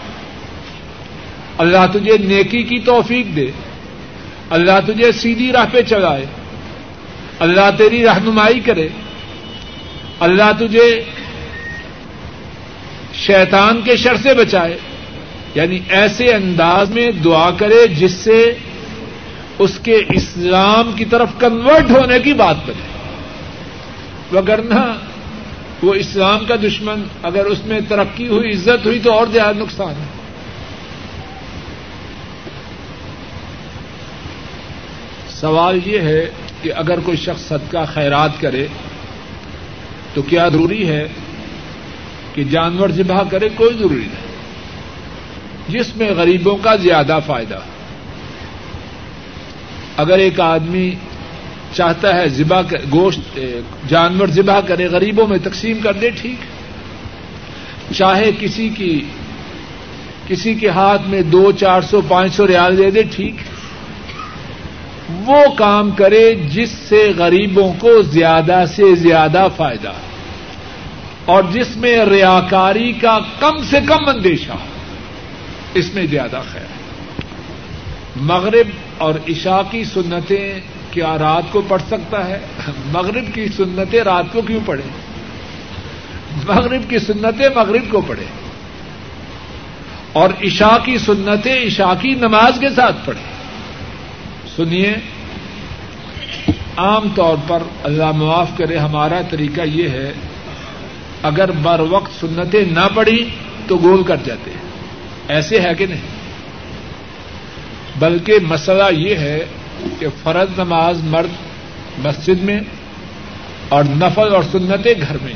[1.58, 3.48] اللہ تجھے نیکی کی توفیق دے۔
[4.50, 6.26] اللہ تجھے سیدھی راہ پہ چلائے۔
[7.40, 8.88] اللہ تیری رہنمائی کرے۔
[10.20, 11.04] اللہ تجھے
[13.28, 14.78] شیطان کے شر سے بچائے۔
[15.56, 18.54] یعنی ایسے انداز میں دعا کرے جس سے
[19.60, 22.90] اس کے اسلام کی طرف کنورٹ ہونے کی بات بنے۔
[24.38, 24.94] وگرنہ
[25.84, 29.90] وہ اسلام کا دشمن اگر اس میں ترقی ہوئی، عزت ہوئی تو اور زیادہ نقصان
[29.90, 30.20] ہے۔
[35.30, 36.30] سوال یہ ہے
[36.62, 38.68] کہ اگر کوئی شخص صدقہ خیرات کرے
[40.14, 41.08] تو کیا ضروری ہے؟
[42.34, 44.30] کہ جانور ذبح کرے کوئی ضروری نہیں۔
[45.68, 47.60] جس میں غریبوں کا زیادہ فائدہ۔
[49.98, 50.92] اگر ایک آدمی
[51.74, 52.62] چاہتا ہے ذبح
[52.92, 53.40] گوشت
[53.88, 56.36] جانور ذبح کرے، غریبوں میں تقسیم کر دے، ٹھیک۔
[57.96, 59.02] چاہے کسی کی،
[60.28, 63.36] کسی کے ہاتھ میں دو، چار سو، پانچ سو ریال دے دے، ٹھیک۔
[65.26, 70.09] وہ کام کرے جس سے غریبوں کو زیادہ سے زیادہ فائدہ۔ ہے
[71.30, 74.66] اور جس میں ریاکاری کا کم سے کم اندیشہ ہو،
[75.74, 76.70] اس میں زیادہ خیر
[78.26, 80.60] مغرب اور عشاء کی سنتیں
[80.92, 82.40] کیا رات کو پڑھ سکتا ہے؟
[82.92, 84.88] مغرب کی سنتیں رات کو کیوں پڑھے
[86.46, 88.26] مغرب کی سنتیں مغرب کو پڑھے
[90.14, 93.24] اور عشاء کی سنتیں عشاء کی نماز کے ساتھ پڑھے
[94.56, 94.94] سنیے،
[96.78, 100.12] عام طور پر اللہ معاف کرے، ہمارا طریقہ یہ ہے
[101.24, 103.30] اگر بر وقت سنتیں نہ پڑھی
[103.68, 104.70] تو گول کر جاتے ہیں۔
[105.28, 106.20] ایسے ہے کہ نہیں؟
[108.00, 109.46] بلکہ مسئلہ یہ ہے
[110.00, 111.30] کہ فرض نماز مرد
[111.98, 112.60] مسجد میں
[113.70, 115.34] اور نفل اور سنتیں گھر میں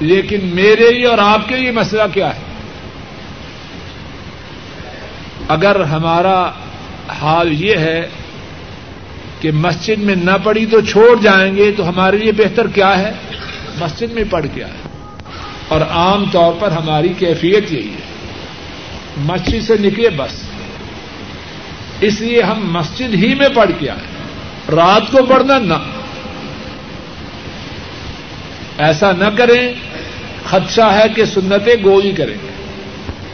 [0.00, 2.40] لیکن میرے لیے اور آپ کے لیے مسئلہ کیا ہے؟
[5.48, 6.50] اگر ہمارا
[7.20, 8.08] حال یہ ہے
[9.40, 13.12] کہ مسجد میں نہ پڑھی تو چھوڑ جائیں گے تو ہمارے لیے بہتر کیا ہے؟
[13.80, 14.79] مسجد میں پڑھ کے آئے۔
[15.70, 18.00] اور عام طور پر ہماری کیفیت یہی ہے۔
[19.16, 20.42] مسجد سے نکلے بس۔
[22.00, 24.22] اس لیے ہم مسجد ہی میں پڑھ کے آئے۔
[24.76, 25.74] رات کو پڑھنا نہ۔
[28.78, 29.72] ایسا نہ کریں۔
[30.44, 32.50] خدشہ ہے کہ سنتیں گوئی کریں۔ گے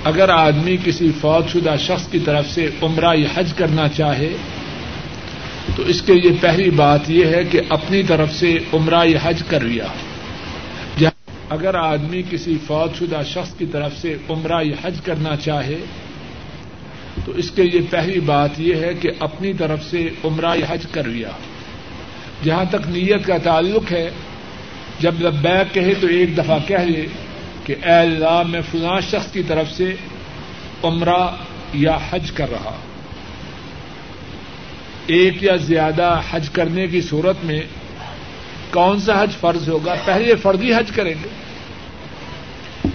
[0.05, 4.33] اگر آدمی کسی فوج شدہ شخص کی طرف سے عمرہ یا حج کرنا چاہے،
[5.77, 9.42] تو اس کے لیے پہلی بات یہ ہے کہ اپنی طرف سے عمرہ یا حج
[9.49, 9.87] کر لیا۔
[11.50, 15.78] اگر آدمی کسی فوج شدہ شخص کی طرف سے عمرہ یا حج کرنا چاہے،
[17.24, 21.04] تو اس کے لیے پہلی بات یہ ہے کہ اپنی طرف سے عمرہ حج کر
[21.04, 21.30] لیا۔
[22.44, 24.11] جہاں تک نیت کا تعلق ہے،
[25.00, 27.06] جب لبیک کہے تو ایک دفعہ کہہ لے
[27.64, 29.94] کہ اے اللہ، میں فلاں شخص کی طرف سے
[30.82, 31.37] عمرہ
[31.74, 32.76] یا حج کر رہا۔
[35.06, 37.61] ایک یا زیادہ حج کرنے کی صورت میں
[38.70, 41.29] کون سا حج فرض ہوگا؟ پہلے فرضی حج کریں گے۔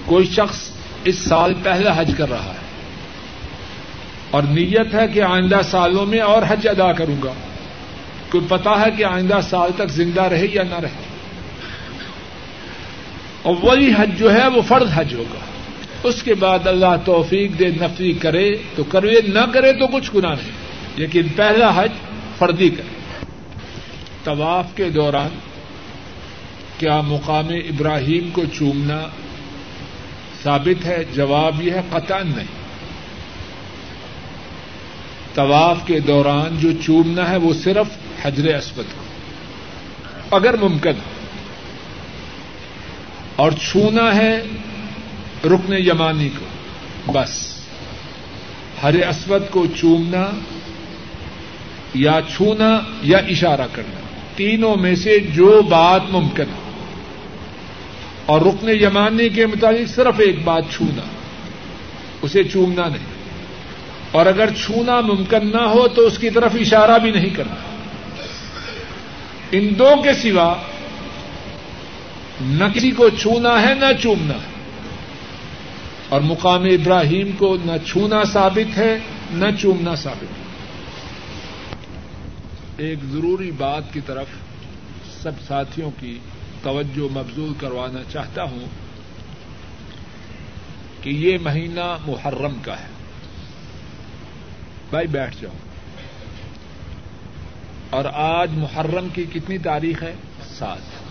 [0.05, 0.69] کوئی شخص
[1.03, 2.61] اس سال پہلا حج کر رہا ہے۔
[4.31, 7.33] اور نیت ہے کہ آئندہ سالوں میں اور حج ادا کروں گا۔
[8.31, 11.05] کوئی پتا ہے کہ آئندہ سال تک زندہ رہے یا نہ رہے۔
[13.41, 15.39] اور وہی حج جو ہے وہ فرض حج ہوگا۔
[16.03, 20.29] اس کے بعد اللہ توفیق دے نفری کرے۔ تو کرے نہ کرے تو کچھ گنا
[20.29, 20.51] نہیں۔
[20.95, 21.91] لیکن پہلا حج
[22.37, 23.01] فردی کرے۔
[24.23, 25.50] طواف کے دوران
[26.81, 29.01] کیا مقام ابراہیم کو چومنا
[30.43, 32.47] ثابت ہے؟ جواب یہ ہے قطع نہیں۔
[35.33, 37.87] طواف کے دوران جو چومنا ہے وہ صرف
[38.25, 41.25] حجر اسود کو، اگر ممکن۔ ہو
[43.35, 44.43] اور چھونا ہے
[45.45, 46.45] رکن یمانی کو،
[47.11, 47.59] بس۔
[48.83, 50.29] ہر اسود کو چومنا
[51.93, 53.99] یا چھونا یا اشارہ کرنا،
[54.35, 56.60] تینوں میں سے جو بات ممکن۔ ہو
[58.31, 61.01] اور رکن یمانی کے مطابق صرف ایک بات چھونا،
[62.21, 63.07] اسے چومنا نہیں۔
[64.11, 67.55] اور اگر چھونا ممکن نہ ہو تو اس کی طرف اشارہ بھی نہیں کرنا۔
[69.51, 70.55] ان دو کے سوا
[72.41, 74.51] نہ کسی کو چھونا ہے نہ چومنا۔ ہے
[76.09, 78.99] اور مقام ابراہیم کو نہ چھونا ثابت ہے،
[79.31, 80.51] نہ چومنا ثابت۔ ہے
[82.77, 84.27] ایک ضروری بات کی طرف
[85.23, 86.19] سب ساتھیوں کی
[86.63, 88.65] توجہ مبزول کروانا چاہتا ہوں
[91.01, 92.87] کہ یہ مہینہ محرم کا ہے۔
[94.89, 95.53] بھائی بیٹھ جاؤ۔
[97.89, 100.13] اور آج محرم کی کتنی تاریخ ہے؟
[100.49, 101.01] سات۔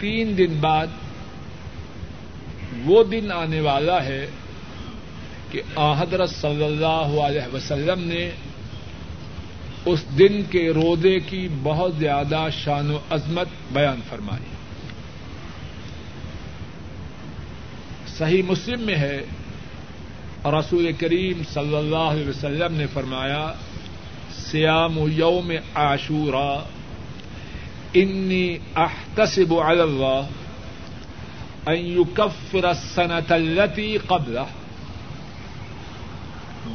[0.00, 0.86] تین دن بعد
[2.84, 4.26] وہ دن آنے والا ہے
[5.50, 5.62] کہ
[5.98, 8.30] حضرت صلی اللہ علیہ وسلم نے
[9.88, 14.48] اس دن کے رودے کی بہت زیادہ شان و عظمت بیان فرمائی۔
[18.06, 19.22] صحیح مسلم میں ہے
[20.42, 23.52] اور رسول کریم صلی اللہ علیہ وسلم نے فرمایا،
[24.50, 26.64] سیام یوم عاشورا،
[27.94, 30.20] انی احتسب علی اللہ
[31.66, 34.46] ان یکفر السنة التي قبلہ۔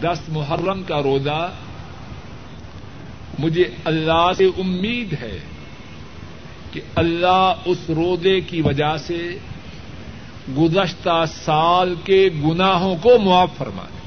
[0.01, 1.51] دس محرم کا روزہ
[3.39, 5.39] مجھے اللہ سے امید ہے
[6.71, 9.37] کہ اللہ اس روزے کی وجہ سے
[10.57, 14.03] گزشتہ سال کے گناہوں کو معاف فرما دے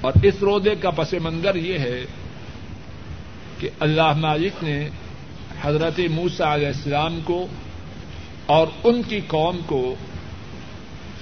[0.00, 2.04] اور اس رودے کا پس منظر یہ ہے
[3.58, 4.88] کہ اللہ مالک نے
[5.62, 7.46] حضرت موسا علیہ السلام کو
[8.46, 9.94] اور ان کی قوم کو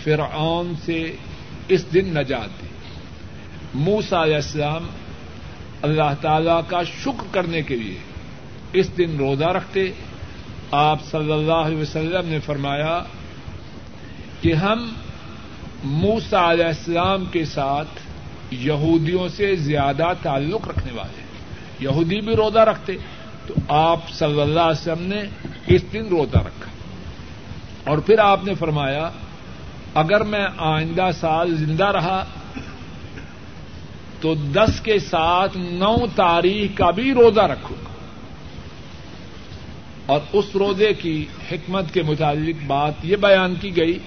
[0.03, 1.17] فرعون سے
[1.69, 2.74] اس دن نجات دی۔
[3.75, 4.87] موسا علیہ السلام
[5.83, 7.99] اللہ تعالی کا شکر کرنے کے لیے
[8.73, 9.93] اس دن روزہ رکھتے۔
[10.71, 13.03] آپ صلی اللہ علیہ وسلم نے فرمایا
[14.41, 14.93] کہ ہم
[15.85, 18.01] موسا علیہ السلام کے ساتھ
[18.51, 21.23] یہودیوں سے زیادہ تعلق رکھنے والے
[21.81, 22.93] یہودی بھی روزہ رکھتے۔
[23.47, 25.23] تو آپ صلی اللہ علیہ وسلم نے
[25.67, 26.71] اس دن روزہ رکھا۔
[27.91, 29.11] اور پھر آپ نے فرمایا،
[29.95, 32.25] اگر میں آئندہ سال زندہ رہا
[34.25, 37.91] تو دس کے ساتھ نو تاریخ کا بھی روزہ رکھوں گا
[40.07, 43.99] اور اس روزے کی حکمت کے متعلق بات یہ بیان کی گئی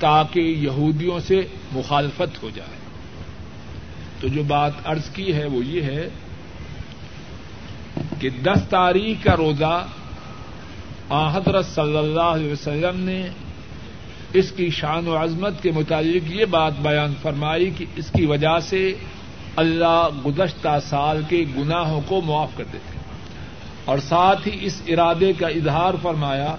[0.00, 1.40] تاکہ یہودیوں سے
[1.72, 2.76] مخالفت ہو جائے۔
[4.20, 6.08] تو جو بات ارض کی ہے وہ یہ ہے
[8.20, 9.86] کہ دس تاریخ کا روزہ
[11.10, 13.28] حضرت صلی اللہ علیہ وسلم نے
[14.32, 18.58] اس کی شان و عظمت کے متعلق یہ بات بیان فرمائی کہ اس کی وجہ
[18.58, 18.94] سے
[19.58, 22.98] اللہ گزشتہ سال کے گناہوں کو معاف کر دیتے
[23.84, 26.54] اور ساتھ ہی اس ارادے کا اظہار فرمایا،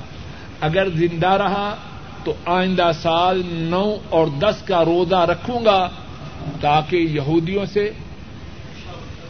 [0.61, 1.75] اگر زندہ رہا
[2.23, 5.89] تو آئندہ سال نو اور دس کا روزہ رکھوں گا
[6.61, 7.91] تاکہ یہودیوں سے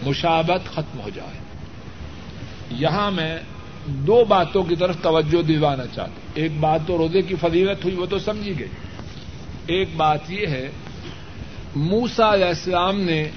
[0.03, 1.39] مشابت ختم ہو جائے۔
[2.71, 3.37] یہاں میں
[3.85, 7.95] دو باتوں کی طرف توجہ دلوانا چاہتا ہوں۔ ایک بات تو روزے کی فضیلت ہوئی،
[7.95, 8.67] وہ تو سمجھی گئی۔
[9.67, 10.69] ایک بات یہ ہے
[11.75, 13.29] موسا علیہ السلام نے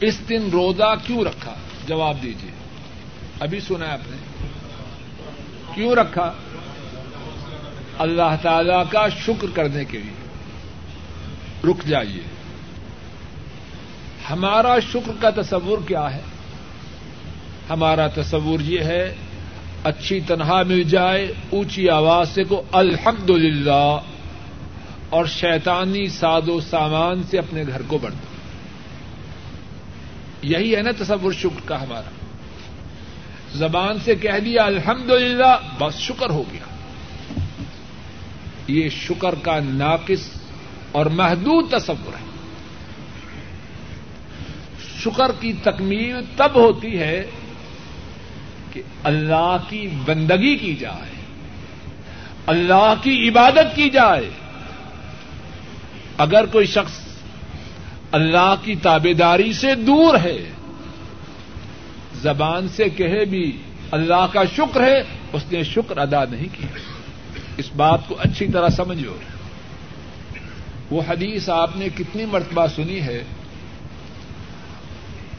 [0.00, 1.54] اس دن روزہ کیوں رکھا؟
[1.86, 2.50] جواب دیجیے
[3.40, 4.16] ابھی سنا ہے آپ نے۔
[5.74, 6.32] کیوں رکھا؟
[7.98, 10.24] اللہ تعالی کا شکر کرنے کے لیے۔
[11.70, 12.22] رک جائیے۔
[14.30, 16.20] ہمارا شکر کا تصور کیا ہے؟
[17.70, 19.14] ہمارا تصور یہ ہے،
[19.84, 23.98] اچھی تنہا مل جائے، اونچی آواز سے کو الحمد للہ
[25.10, 28.33] اور شیطانی ساد و سامان سے اپنے گھر کو بڑھ دو۔
[30.44, 32.10] یہی ہے نا تصور شکر کا ہمارا۔
[33.54, 36.64] زبان سے کہہ دیا الحمد للہ بس شکر ہو گیا۔
[38.68, 40.40] یہ شکر کا ناقص
[40.92, 42.24] اور محدود تصور ہے۔
[45.02, 47.26] شکر کی تکمیل تب ہوتی ہے
[48.72, 51.12] کہ اللہ کی بندگی کی جائے،
[52.46, 54.30] اللہ کی عبادت کی جائے۔
[56.18, 57.03] اگر کوئی شخص
[58.12, 60.50] اللہ کی تابے داری سے دور ہے۔
[62.14, 65.02] زبان سے کہے بھی اللہ کا شکر ہے،
[65.32, 66.66] اس نے شکر ادا نہیں کیا۔
[67.56, 69.16] اس بات کو اچھی طرح سمجھو۔
[70.90, 73.24] وہ حدیث آپ نے کتنی مرتبہ سنی ہے۔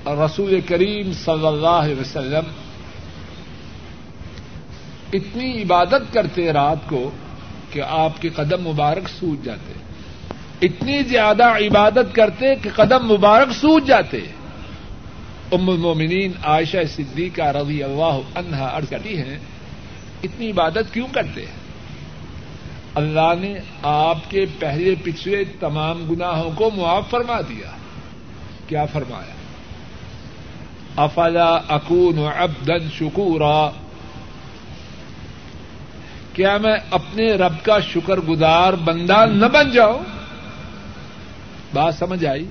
[0.07, 2.43] رسول کریم صلی اللہ علیہ وسلم
[5.13, 7.11] اتنی عبادت کرتے رات کو
[7.71, 9.84] کہ آپ کے قدم مبارک سوج جاتے۔
[10.65, 14.17] اتنی زیادہ عبادت کرتے کہ قدم مبارک سوج جاتے۔
[15.51, 19.39] ام المومنین عائشہ صدیقہ رضی اللہ عنہا عرض کرتی ہیں،
[20.23, 21.65] اتنی عبادت کیوں کرتے؟ ہیں
[22.95, 23.53] اللہ نے
[23.83, 27.69] آپ کے پہلے پچھلے تمام گناہوں کو معاف فرما دیا۔
[28.67, 29.35] کیا فرمایا؟
[30.95, 33.69] افلا اکون ابدن شکورا۔
[36.33, 40.14] کیا میں اپنے رب کا شکر گزار بندہ نہ بن جاؤں؟
[41.75, 42.45] بات سمجھ آئی؟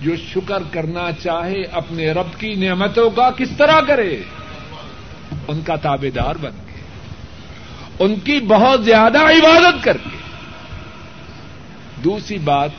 [0.00, 4.16] جو شکر کرنا چاہے اپنے رب کی نعمتوں کا کس طرح کرے؟
[5.48, 6.80] ان کا تابے دار بن کے،
[8.04, 10.16] ان کی بہت زیادہ عبادت کر کے۔
[12.04, 12.70] دوسری بات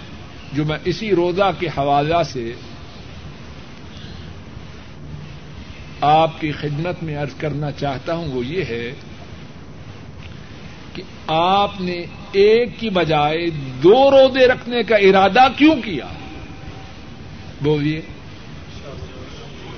[0.53, 2.53] جو میں اسی روزہ کے حوالہ سے
[6.01, 8.91] آپ کی خدمت میں ارض کرنا چاہتا ہوں وہ یہ ہے
[10.93, 13.49] کہ آپ نے ایک کی بجائے
[13.83, 16.07] دو روزے رکھنے کا ارادہ کیوں کیا؟
[17.61, 18.01] بولیے،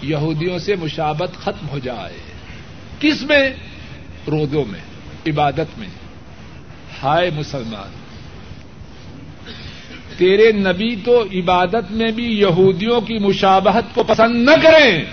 [0.01, 2.17] یہودیوں سے مشابت ختم ہو جائے۔
[2.99, 3.49] کس میں؟
[4.27, 4.79] روزوں میں،
[5.27, 5.87] عبادت میں۔
[7.03, 7.89] ہائے مسلمان،
[10.17, 15.05] تیرے نبی تو عبادت میں بھی یہودیوں کی مشابہت کو پسند نہ کریں۔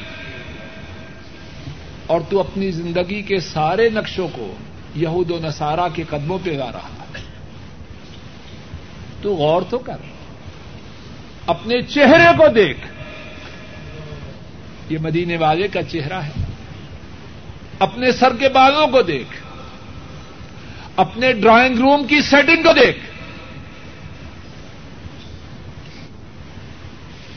[2.06, 4.54] اور تو اپنی زندگی کے سارے نقشوں کو
[4.94, 7.22] یہود و نصارہ کے قدموں پہ گا رہا ہے۔
[9.22, 9.96] تو غور تو کر۔
[11.46, 12.86] اپنے چہرے کو دیکھ۔
[14.88, 16.32] یہ مدینے والے کا چہرہ ہے۔
[17.78, 19.42] اپنے سر کے بالوں کو دیکھ۔
[20.96, 22.98] اپنے ڈرائنگ روم کی سیٹنگ کو دیکھ۔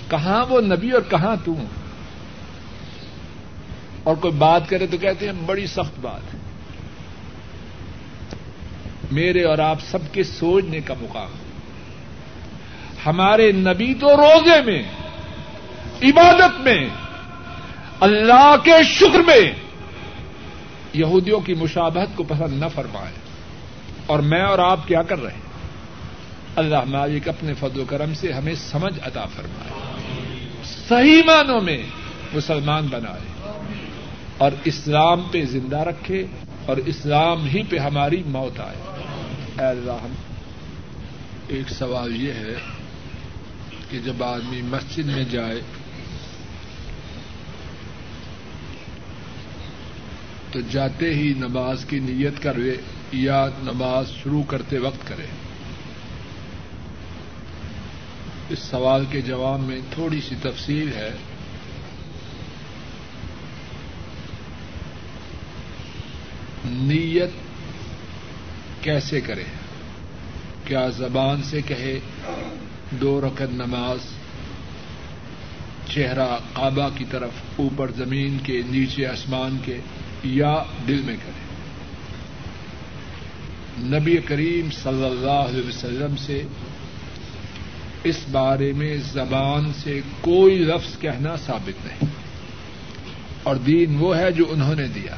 [0.09, 1.65] کہاں وہ نبی اور کہاں تم
[4.03, 6.44] اور کوئی بات کرے تو کہتے ہیں بڑی سخت بات۔ ہے
[9.11, 11.29] میرے اور آپ سب کے سوچنے کا مقام
[13.05, 14.83] ہمارے نبی تو روزے میں،
[16.03, 16.89] عبادت میں،
[17.99, 19.51] اللہ کے شکر میں
[20.93, 23.13] یہودیوں کی مشابہت کو پسند نہ فرمائے
[24.05, 25.41] اور میں اور آپ کیا کر رہے ہیں؟
[26.55, 29.71] اللہ مالک اپنے فضل و کرم سے ہمیں سمجھ عطا فرمائے۔
[30.63, 31.83] صحیح معنوں میں
[32.33, 33.51] مسلمان بنائے۔
[34.37, 36.25] اور اسلام پہ زندہ رکھے
[36.65, 38.94] اور اسلام ہی پہ ہماری موت آئے۔
[39.59, 40.13] اے اللہ ہم
[41.47, 42.55] ایک سوال یہ ہے
[43.89, 45.61] کہ جب آدمی مسجد میں جائے
[50.51, 52.75] تو جاتے ہی نماز کی نیت کرے
[53.11, 55.25] یا نماز شروع کرتے وقت کرے؟
[58.49, 61.11] اس سوال کے جواب میں تھوڑی سی تفصیل ہے۔
[66.65, 67.44] نیت
[68.85, 69.43] کیسے کرے؟
[70.65, 71.99] کیا زبان سے کہے
[72.91, 73.97] دو رکن نماز،
[75.93, 79.77] چہرہ کعبہ کی طرف اوپر زمین کے نیچے آسمان کے،
[80.23, 81.55] یا دل میں کرے؟
[83.99, 86.41] نبی کریم صلی اللہ علیہ وسلم سے
[88.03, 92.09] اس بارے میں زبان سے کوئی لفظ کہنا ثابت نہیں۔
[93.43, 95.15] اور دین وہ ہے جو انہوں نے دیا۔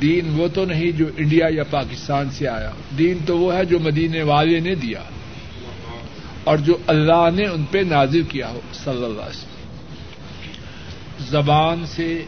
[0.00, 3.78] دین وہ تو نہیں جو انڈیا یا پاکستان سے آیا۔ دین تو وہ ہے جو
[3.78, 5.00] مدینے والے نے دیا۔
[6.44, 9.52] اور جو اللہ نے ان پہ نازر کیا ہو، صلی اللہ علیہ وسلم۔
[11.18, 12.24] زبان سے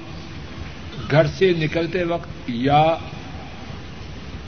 [1.10, 2.96] گھر سے نکلتے وقت یا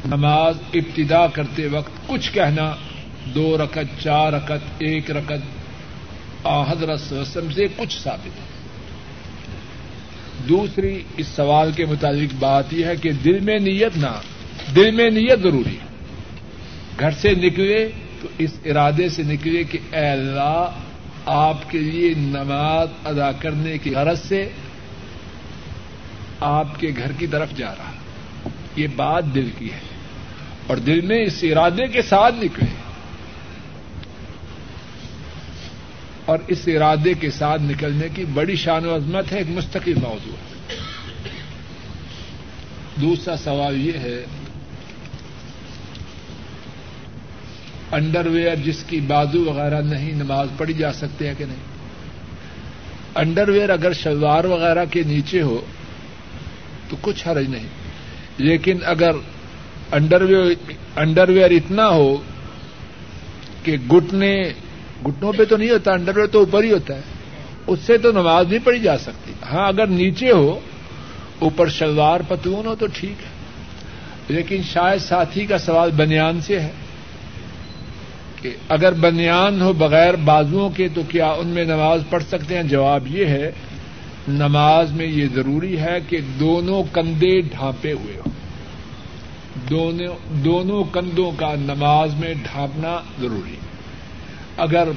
[0.05, 2.77] نماز ابتدا کرتے وقت کچھ کہنا،
[3.35, 5.57] دو رکت چار رکت ایک رکت
[6.43, 8.46] حضرت وسلم سے کچھ ثابت۔ ہے
[10.49, 14.21] دوسری اس سوال کے متعلق بات یہ ہے کہ دل میں نیت نہ،
[14.77, 15.87] دل میں نیت ضروری ہے۔
[17.01, 17.89] گھر سے نکلے
[18.23, 20.71] تو اس ارادے سے نکلے کہ اے اللہ،
[21.27, 24.49] آپ کے لیے نماز ادا کرنے کی غرض سے
[26.41, 27.93] آپ کے گھر کی طرف جا رہا۔
[28.77, 29.79] یہ بات دل کی ہے۔
[30.67, 32.86] اور دل میں اس ارادے کے ساتھ نکلے۔
[36.27, 40.33] اور اس ارادے کے ساتھ نکلنے کی بڑی شان و عظمت ہے، ایک مستقل موضوع
[40.33, 40.77] ہے۔
[43.01, 44.25] دوسرا سوال یہ ہے
[47.93, 51.77] انڈر ویئر جس کی بازو وغیرہ نہیں، نماز پڑھی جا سکتے ہیں کہ نہیں؟
[53.15, 55.61] انڈر ویئر اگر شلوار وغیرہ کے نیچے ہو
[56.89, 57.67] تو کچھ حرج نہیں۔
[58.39, 59.11] لیکن اگر
[59.93, 62.17] انڈر ویئر انڈر ویئر اتنا ہو
[63.63, 64.53] کہ گٹنے
[65.07, 67.01] گٹنوں پہ تو نہیں ہوتا انڈر ویئر تو اوپر ہی ہوتا ہے۔
[67.67, 70.61] اس سے تو نماز نہیں پڑھی جا سکتی۔ ہاں اگر نیچے ہو،
[71.39, 73.37] اوپر شلوار پتون ہو تو ٹھیک ہے۔
[74.29, 76.71] لیکن شاید ساتھی کا سوال بنیان سے ہے
[78.43, 82.63] کہ اگر بنیان ہو بغیر بازوؤں کے تو کیا ان میں نماز پڑھ سکتے ہیں؟
[82.63, 83.53] جواب یہ ہے،
[84.29, 88.33] نماز میں یہ ضروری ہے کہ دونوں کندھے ڈھانپے ہوئے ہوں۔
[90.45, 93.66] دونوں کندھوں کا نماز میں ڈھانپنا ضروری ہے۔
[94.57, 94.89] اگر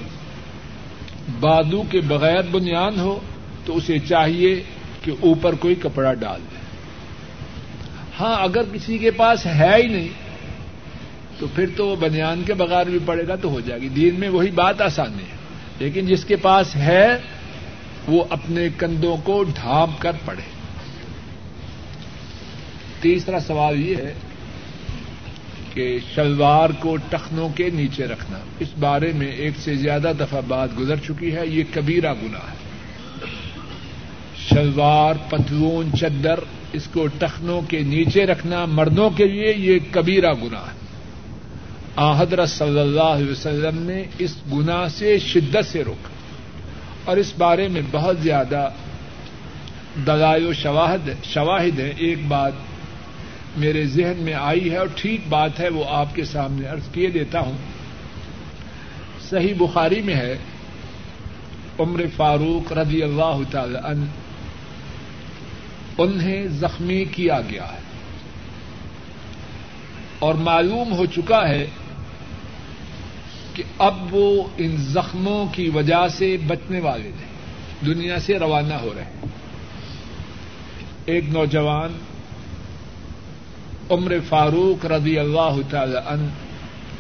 [1.40, 3.20] بادو کے بغیر بنیاد ہو
[3.66, 4.64] تو اسے چاہیے
[5.02, 6.56] کہ اوپر کوئی کپڑا ڈال دے۔
[8.20, 10.08] ہاں اگر کسی کے پاس ہے ہی نہیں،
[11.40, 14.20] تو پھر تو وہ بنیان کے بغیر بھی پڑے گا تو ہو جائے گی۔ دین
[14.20, 15.40] میں وہی بات آسانی ہے۔
[15.80, 17.08] لیکن جس کے پاس ہے،
[18.08, 20.42] وہ اپنے کندھوں کو ڈھانپ کر پڑے۔
[23.02, 24.14] تیسرا سوال یہ ہے
[25.74, 30.70] کہ شلوار کو ٹخنوں کے نیچے رکھنا۔ اس بارے میں ایک سے زیادہ دفعہ بات
[30.80, 32.56] گزر چکی ہے، یہ کبیرہ گنا ہے۔
[34.50, 36.40] شلوار، پتلون، چدر،
[36.74, 40.80] اس کو ٹخنوں کے نیچے رکھنا مردوں کے لیے یہ کبیرہ گنا ہے۔
[42.18, 46.10] حضرت صلی اللہ علیہ وسلم نے اس گنا سے شدت سے روکا۔
[47.06, 48.70] اور اس بارے میں بہت زیادہ
[50.08, 52.52] دلائل و شواہد ہیں۔ ایک بات
[53.58, 57.10] میرے ذہن میں آئی ہے اور ٹھیک بات ہے، وہ آپ کے سامنے ارض کیے
[57.10, 57.58] دیتا ہوں۔
[59.30, 60.38] صحیح بخاری میں ہے،
[61.80, 64.06] عمر فاروق رضی اللہ تعالی عنہ،
[65.98, 67.80] انہیں زخمی کیا گیا ہے۔
[70.20, 71.66] اور معلوم ہو چکا ہے
[73.54, 77.30] کہ اب وہ ان زخموں کی وجہ سے بچنے والے ہیں
[77.86, 79.12] دنیا سے روانہ ہو رہے ہیں۔
[81.06, 81.98] ایک نوجوان
[83.90, 86.28] عمر فاروق رضی اللہ تعالی عنہ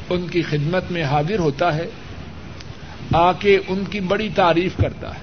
[0.10, 1.90] ان کی خدمت میں حاضر ہوتا ہے
[3.14, 5.20] آ کے ان کی بڑی تعریف کرتا ہے۔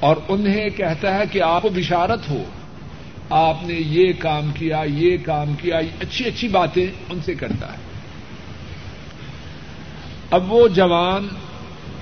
[0.00, 2.42] اور انہیں کہتا ہے کہ آپ کو بشارت ہو،
[3.30, 7.78] آپ نے یہ کام کیا، یہ کام کیا اچھی اچھی باتیں ان سے کرتا ہے۔
[10.30, 11.28] اب وہ جوان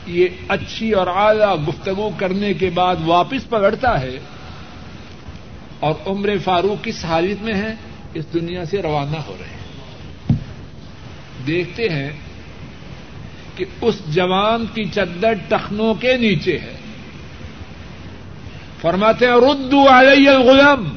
[0.07, 4.19] یہ اچھی اور اعلی گفتگو کرنے کے بعد واپس پکڑتا ہے
[5.81, 7.75] اور عمر فاروق کس حالت میں ہے
[8.15, 9.65] اس دنیا سے روانہ ہو رہے ہیں۔
[11.47, 12.11] دیکھتے ہیں
[13.57, 16.77] کہ اس جوان کی چدر ٹخنوں کے نیچے ہے۔
[18.81, 20.97] فرماتے ہیں، ردو علیہ الغلام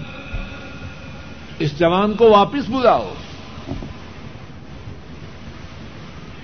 [1.59, 3.13] اس جوان کو واپس بلاؤ۔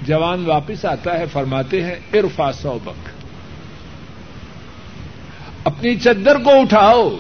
[0.02, 3.10] جوان واپس آتا ہے، فرماتے ہیں ارفا سوبک
[5.64, 7.16] اپنی چدر کو اٹھاؤ۔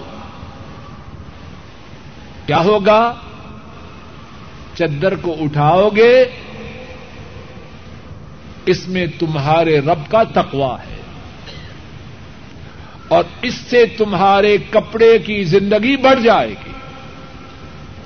[2.45, 3.13] کیا ہوگا؟
[4.77, 6.25] چدر کو اٹھاؤ گے،
[8.65, 10.95] اس میں تمہارے رب کا تقوا ہے۔
[13.07, 16.71] اور اس سے تمہارے کپڑے کی زندگی بڑھ جائے گی۔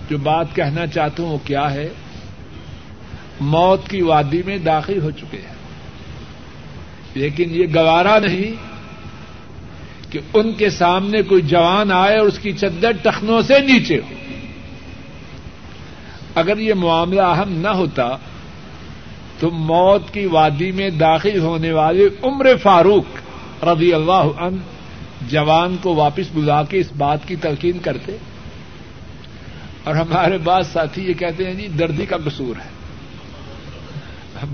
[0.09, 1.89] جو بات کہنا چاہتا ہوں وہ کیا ہے؟
[3.39, 5.55] موت کی وادی میں داخل ہو چکے ہیں۔
[7.13, 8.78] لیکن یہ گوارا نہیں
[10.11, 14.26] کہ ان کے سامنے کوئی جوان آئے اور اس کی چدر ٹخنوں سے نیچے ہو۔
[16.38, 18.18] اگر یہ معاملہ اہم نہ ہوتا
[19.40, 24.58] تو موت کی وادی میں داخل ہونے والے عمر فاروق رضی اللہ عنہ
[25.30, 28.18] جوان کو واپس بلا کے اس بات کی تلقین کرتے
[29.84, 32.78] اور ہمارے بعض ساتھی یہ کہتے ہیں جی دردی کا قصور ہے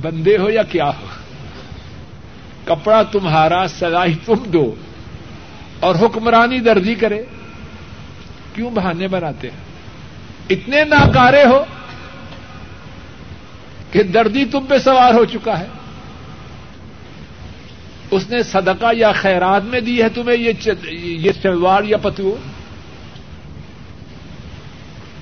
[0.02, 1.08] بندے ہو یا کیا ہو؟
[2.66, 4.76] کپڑا تمہارا سلائی تم دو
[5.80, 7.24] اور حکمرانی دردی کرے،
[8.54, 9.73] کیوں بہانے بناتے ہیں؟
[10.50, 11.64] اتنے ناکارے ہو
[13.92, 15.68] کہ دردی تم پہ سوار ہو چکا ہے۔
[18.12, 22.38] اس نے صدقہ یا خیرات میں دی ہے تمہیں یہ چلوار یا پتو۔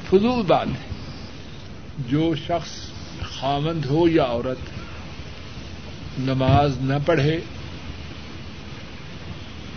[0.07, 0.91] فضول بات ہے۔
[2.09, 2.71] جو شخص
[3.39, 4.57] خامند ہو یا عورت،
[6.19, 7.39] نماز نہ پڑھے،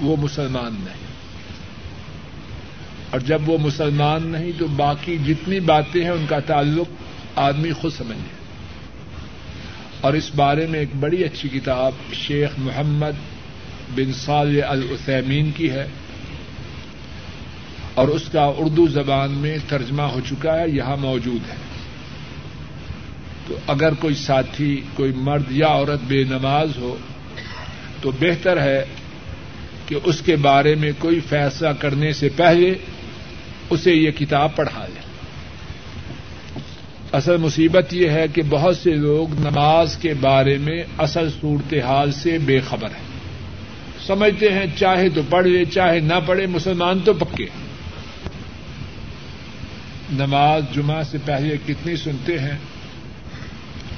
[0.00, 1.13] وہ مسلمان نہیں۔
[3.14, 6.86] اور جب وہ مسلمان نہیں تو باقی جتنی باتیں ہیں ان کا تعلق
[7.36, 8.34] آدمی خود سمجھ لے
[10.00, 13.12] اور اس بارے میں ایک بڑی اچھی کتاب شیخ محمد
[13.96, 15.86] بن صالح العثیمین کی ہے۔
[17.94, 21.56] اور اس کا اردو زبان میں ترجمہ ہو چکا ہے، یہاں موجود ہے۔
[23.46, 26.96] تو اگر کوئی ساتھی، کوئی مرد یا عورت بے نماز ہو،
[28.00, 28.84] تو بہتر ہے
[29.86, 32.74] کہ اس کے بارے میں کوئی فیصلہ کرنے سے پہلے
[33.70, 35.00] اسے یہ کتاب پڑھا لے۔
[37.12, 42.38] اصل مصیبت یہ ہے کہ بہت سے لوگ نماز کے بارے میں اصل صورتحال سے
[42.38, 43.14] بے خبر ہیں۔
[44.06, 47.46] سمجھتے ہیں چاہے تو پڑھ لے، چاہے نہ پڑھے، مسلمان تو پکے۔
[50.12, 52.58] نماز جمعہ سے پہلے کتنی سنتے ہیں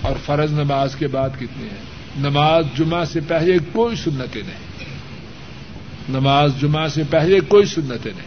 [0.00, 4.84] اور فرض نماز کے بعد کتنی ہیں۔ نماز جمعہ سے پہلے کوئی سنتیں نہیں۔
[6.08, 8.25] نماز جمعہ سے پہلے کوئی سنتیں نہیں۔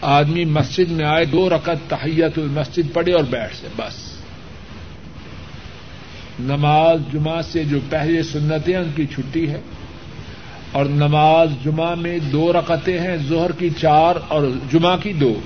[0.00, 4.20] آدمی مسجد میں آئے، دو رقط تحیت المسجد پڑے اور بیٹھ سے بس۔
[6.40, 9.60] نماز جمعہ سے جو پہلے سنتیں، ان کی چھٹی ہے۔
[10.72, 14.42] اور نماز جمعہ میں دو رقطیں ہیں زہر کی چار اور
[14.72, 15.40] جمعہ کی دو۔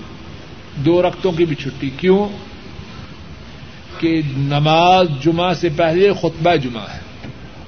[0.77, 2.29] دو رقطوں کی بھی چھٹی۔ کیوں؟
[4.01, 7.01] کہ نماز جمعہ سے پہلے خطبہ جمعہ ہے۔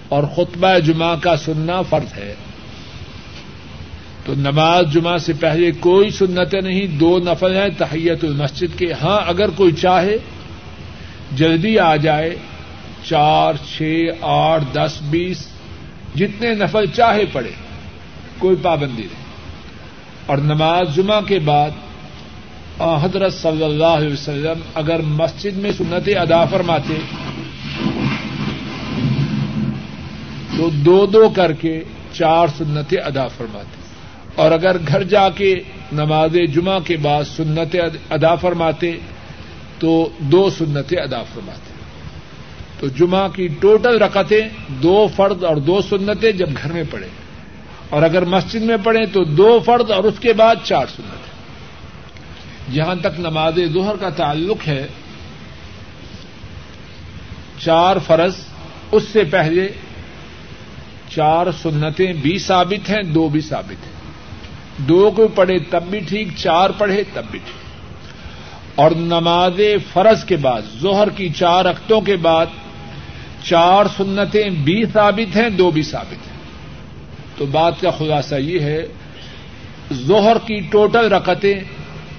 [0.08, 2.34] اور خطبہ جمعہ کا سننا فرض ہے۔
[4.26, 9.20] تو نماز جمعہ سے پہلے کوئی سنتیں نہیں، دو نفل ہیں تحیت المسجد کے۔ ہاں
[9.26, 10.16] اگر کوئی چاہے،
[11.32, 12.36] جلدی آ جائے،
[13.04, 15.46] چار، چھ، آٹھ، دس، بیس،
[16.14, 17.50] جتنے نفل چاہے پڑے،
[18.38, 19.26] کوئی پابندی نہیں۔
[20.26, 21.70] اور نماز جمعہ کے بعد
[22.80, 26.94] حضرت صلی اللہ علیہ وسلم اگر مسجد میں سنت ادا فرماتے،
[30.58, 33.85] تو دو دو کر کے چار سنتیں ادا فرماتے۔
[34.36, 35.54] اور اگر گھر جا کے
[35.92, 37.76] نماز جمعہ کے بعد سنت
[38.10, 38.96] ادا فرماتے،
[39.78, 41.72] تو دو سنتیں ادا فرماتے۔
[42.80, 47.06] تو جمعہ کی ٹوٹل رکعتیں دو فرد اور دو سنتیں جب گھر میں پڑے
[47.90, 51.34] اور اگر مسجد میں پڑھیں، تو دو فرد اور اس کے بعد چار سنتیں
[52.74, 54.86] جہاں تک نماز ظہر کا تعلق ہے،
[57.64, 58.34] چار فرض،
[58.92, 59.68] اس سے پہلے
[61.08, 63.95] چار سنتیں بھی ثابت ہیں، دو بھی ثابت ہیں۔
[64.78, 67.66] دو کو پڑھے تب بھی ٹھیک، چار پڑھے تب بھی ٹھیک۔
[68.74, 69.60] اور نماز
[69.92, 72.46] فرض کے بعد، ظہر کی چار رختوں کے بعد
[73.42, 76.36] چار سنتیں بھی ثابت ہیں، دو بھی ثابت ہیں۔
[77.36, 78.86] تو بات کا خلاصہ یہ ہے،
[79.92, 81.54] ظہر کی ٹوٹل رکتیں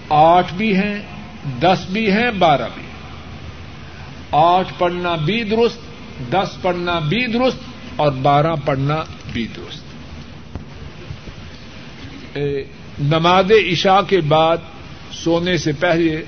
[0.10, 1.02] آٹھ بھی ہیں،
[1.62, 2.84] دس بھی ہیں، بارہ بھی
[4.32, 5.80] آٹھ پڑھنا بھی درست،
[6.34, 7.58] دس پڑھنا بھی درست
[7.96, 9.04] اور بارہ پڑھنا
[9.34, 9.87] بھی درست۔
[13.00, 14.58] نماز عشاء کے بعد
[15.12, 16.24] سونے سے پہلے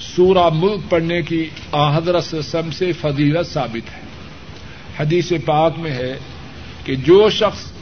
[0.00, 4.00] سورہ ملک پڑھنے کی حضرت رسم سے فضیلت ثابت ہے۔
[5.00, 6.18] حدیث پاک میں ہے
[6.84, 7.72] کہ جو شخص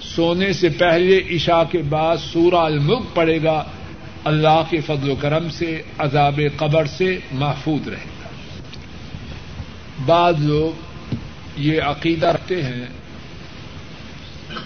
[0.00, 3.64] سونے سے پہلے عشاء کے بعد سورہ الملک پڑے گا،
[4.24, 8.28] اللہ کے فضل و کرم سے، عذاب قبر سے محفوظ رہے گا۔
[10.06, 11.14] بعض لوگ
[11.56, 12.86] یہ عقیدہ رکھتے ہیں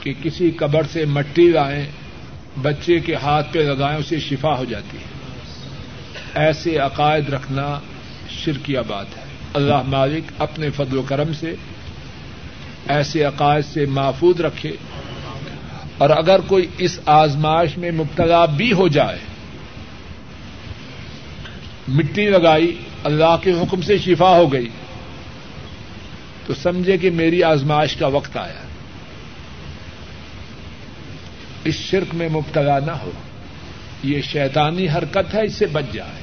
[0.03, 1.87] کہ کسی قبر سے مٹی لائیں،
[2.63, 5.17] بچے کے ہاتھ پہ لگائیں، اسے شفا ہو جاتی ہے۔
[6.35, 7.81] ایسے عقائد رکھنا
[8.31, 9.23] شرکیہ بات ہے۔
[9.55, 11.55] اللہ مالک اپنے فضل و کرم سے
[12.89, 14.73] ایسے عقائد سے محفوظ رکھے۔
[15.99, 19.19] اور اگر کوئی اس آزمائش میں مبتلا بھی ہو جائے،
[21.89, 24.69] مٹی لگائی، اللہ کے حکم سے شفا ہو گئی،
[26.47, 28.66] تو سمجھے کہ میری آزمائش کا وقت آیا
[31.67, 33.11] اس شرک میں مبتلا نہ ہو۔
[34.03, 36.23] یہ شیطانی حرکت ہے، اس سے بچ جائے۔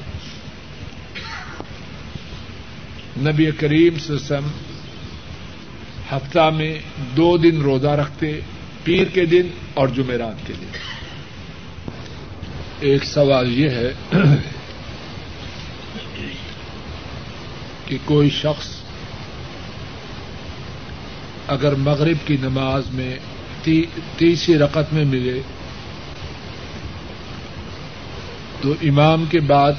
[3.18, 4.46] نبی کریم سسم
[6.12, 6.78] ہفتہ میں
[7.16, 8.40] دو دن روزہ رکھتے،
[8.84, 10.66] پیر کے دن اور جمعرات کے دن۔
[12.80, 13.92] ایک سوال یہ ہے
[17.84, 18.68] کہ کوئی شخص
[21.46, 23.18] اگر مغرب کی نماز میں
[24.16, 25.40] تیسری رقط میں ملے۔
[28.60, 29.72] تو امام کے بعد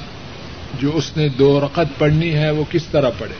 [0.80, 3.34] جو اس نے دو رقط پڑھنی ہے، وہ کس طرح پڑھے؟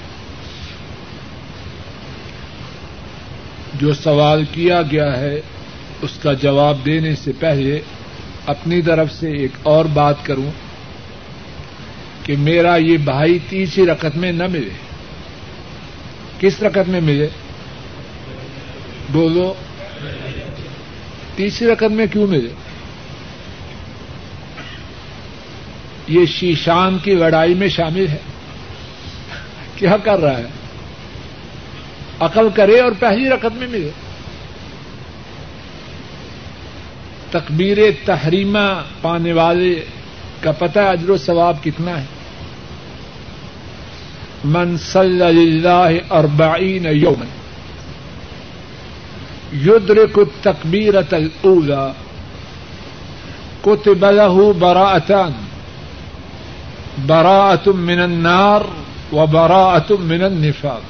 [3.75, 5.41] جو سوال کیا گیا ہے،
[6.03, 7.81] اس کا جواب دینے سے پہلے
[8.47, 10.51] اپنی طرف سے ایک اور بات کروں
[12.23, 14.71] کہ میرا یہ بھائی تیسری رقط میں نہ ملے۔
[16.41, 17.29] کس رقط میں ملے؟
[19.13, 19.55] بولو۔
[21.37, 22.49] تیسری رقط میں کیوں ملے؟
[26.09, 28.19] یہ شیشان کی لڑائی میں شامل ہے۔
[29.77, 30.47] کیا کر رہا ہے؟
[32.21, 33.91] عقل کرے اور پہلی رقط میں ملے۔
[37.31, 39.85] تکبیر تحریمہ پانے والے
[40.41, 42.05] کا پتہ اجر و ثواب کتنا ہے۔
[44.45, 47.46] من صلی اللہ اربعین یومن
[49.53, 51.93] یدرک التکبیرت الاولا
[53.63, 55.33] کتب له براءتان.
[57.07, 58.61] براءت من النار
[59.13, 60.83] و براءت من النفاق.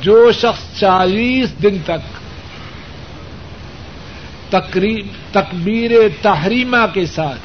[0.00, 2.02] جو شخص چالیس دن تک
[5.32, 5.90] تکبیر
[6.22, 7.44] تحریمہ کے ساتھ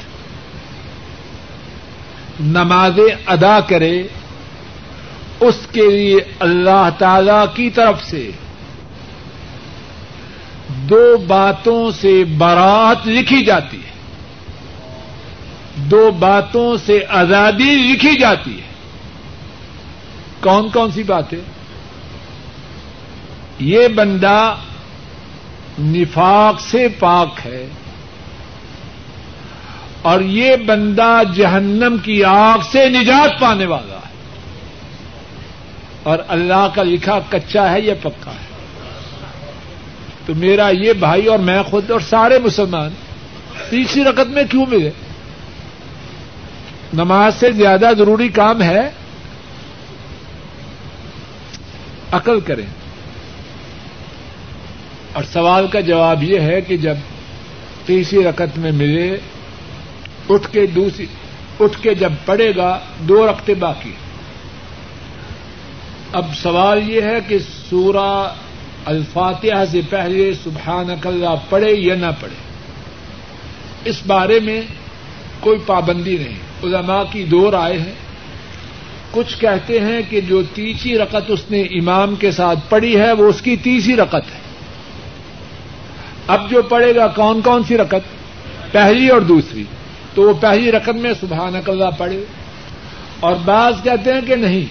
[2.40, 4.02] نمازیں ادا کرے،
[5.40, 8.30] اس کے لیے اللہ تعالی کی طرف سے
[10.90, 13.90] دو باتوں سے برات لکھی جاتی ہے۔
[15.76, 18.68] دو باتوں سے آزادی لکھی جاتی ہے۔
[20.40, 21.38] کون کون سی باتیں
[23.58, 24.54] یہ بندہ
[25.78, 27.68] نفاق سے پاک ہے
[30.02, 34.12] اور یہ بندہ جہنم کی آگ سے نجات پانے والا ہے۔
[36.02, 38.47] اور اللہ کا لکھا کچا ہے یا پکا ہے؟
[40.28, 42.90] تو میرا یہ بھائی اور میں خود اور سارے مسلمان
[43.70, 44.90] تیسری رقط میں کیوں ملے؟
[46.94, 48.90] نماز سے زیادہ ضروری کام ہے
[52.12, 52.66] عقل کریں۔
[55.12, 56.94] اور سوال کا جواب یہ ہے کہ جب
[57.86, 59.16] تیسری رقط میں ملے،
[60.28, 61.06] اٹھ کے دوسری،
[61.60, 63.92] اٹھ کے جب پڑے گا، دو رقطے باقی۔
[66.12, 67.38] اب سوال یہ ہے کہ
[67.70, 68.34] سورہ
[68.88, 72.34] الفاتحہ سے پہلے سبحان اللہ پڑھے یا نہ پڑھے؟
[73.84, 74.60] اس بارے میں
[75.40, 77.92] کوئی پابندی نہیں۔ علماء کی دو رائے ہیں۔
[79.10, 83.28] کچھ کہتے ہیں کہ جو تیسری رقط اس نے امام کے ساتھ پڑھی ہے، وہ
[83.28, 84.40] اس کی تیسری رقط ہے۔
[86.26, 88.16] اب جو پڑھے گا، کون کون سی رقط
[88.72, 89.64] پہلی اور دوسری۔
[90.14, 92.24] تو وہ پہلی رقم میں سبحان اللہ پڑھے۔
[93.20, 94.64] اور بعض کہتے ہیں کہ نہیں،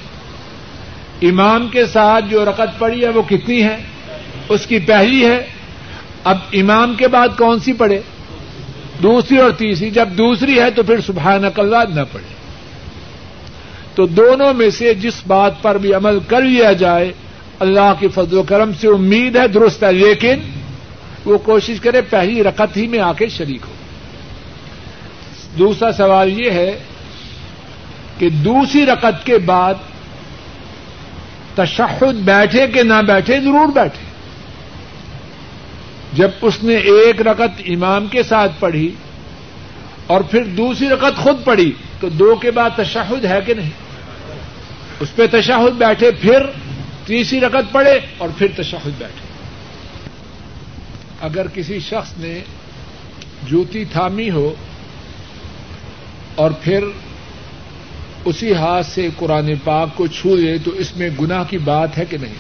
[1.22, 3.78] امام کے ساتھ جو رقط پڑی ہے، وہ کتنی ہے؟
[4.50, 5.45] اس کی پہلی ہے،
[6.24, 8.02] اب امام کے بعد کون سی پڑھے؟
[9.04, 12.38] دوسری اور تیسری۔ جب دوسری ہے تو پھر سبحان اللہ نہ پڑھے۔
[13.95, 17.14] تو دونوں میں سے جس بات پر بھی عمل کر لیا جائے،
[17.60, 20.34] اللہ کے فضل و کرم سے امید ہے، درست ہے، لیکن
[21.26, 23.74] وہ کوشش کرے پہلی رقط ہی میں آ کے شریک ہو۔
[25.60, 26.80] دوسرا سوال یہ ہے
[28.18, 29.74] کہ دوسری رقط کے بعد
[31.56, 34.07] تشہد بیٹھے کہ نہ بیٹھے، ضرور بیٹھے۔
[36.14, 38.91] جب اس نے ایک رقط امام کے ساتھ پڑھی
[40.08, 43.70] اور پھر دوسری رقط خود پڑھی، تو دو کے بعد تشہد ہے کہ نہیں؟
[44.99, 46.45] اس پہ تشہد بیٹھے، پھر
[47.05, 49.28] تیسری رکت پڑے اور پھر تشہد بیٹھے۔
[51.22, 52.39] اگر کسی شخص نے
[53.43, 54.53] جوتی تھامی ہو
[56.36, 56.84] اور پھر
[58.26, 62.05] اسی ہاتھ سے قرآن پاک کو چھو دے تو اس میں گناہ کی بات ہے
[62.05, 62.34] کہ نہیں؟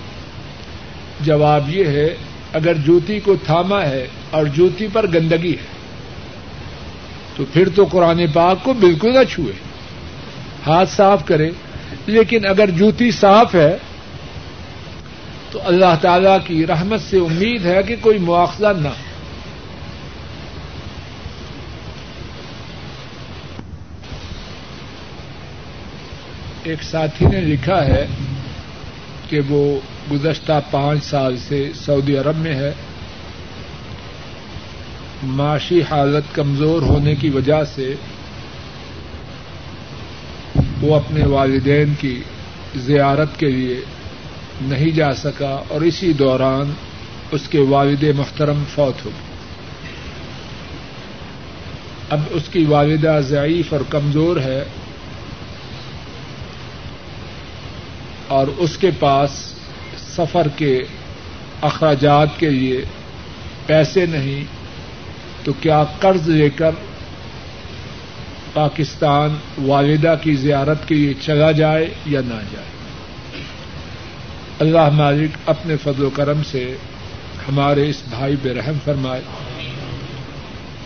[1.21, 2.17] جواب یہ ہے
[2.53, 5.77] اگر جوتی کو تھاما ہے اور جوتی پر گندگی ہے،
[7.35, 9.53] تو پھر تو قرآن پاک کو بالکل نہ چھوئے۔
[10.67, 11.51] ہاتھ صاف کرے،
[12.05, 13.77] لیکن اگر جوتی صاف ہے،
[15.51, 18.87] تو اللہ تعالی کی رحمت سے امید ہے کہ کوئی مواخذہ نہ۔
[26.63, 28.07] ایک ساتھی نے لکھا ہے
[29.29, 29.79] کہ وہ
[30.11, 32.73] گزشتہ پانچ سال سے سعودی عرب میں ہے۔
[35.23, 37.95] معاشی حالت کمزور ہونے کی وجہ سے
[40.81, 42.23] وہ اپنے والدین کی
[42.75, 43.81] زیارت کے لیے
[44.61, 46.73] نہیں جا سکا اور اسی دوران
[47.31, 49.27] اس کے والد محترم فوت ہو۔ گئے
[52.09, 54.63] اب اس کی والدہ ضعیف اور کمزور ہے
[58.27, 59.56] اور اس کے پاس
[60.17, 60.77] سفر کے
[61.61, 62.81] اخراجات کے لیے
[63.65, 64.43] پیسے نہیں،
[65.43, 66.71] تو کیا قرض لے کر
[68.53, 69.35] پاکستان
[69.67, 72.65] والدہ کی زیارت کے لیے چلا جائے یا نہ جائے؟
[74.59, 76.63] اللہ مالک اپنے فضل و کرم سے
[77.47, 79.21] ہمارے اس بھائی بے رحم فرمائے،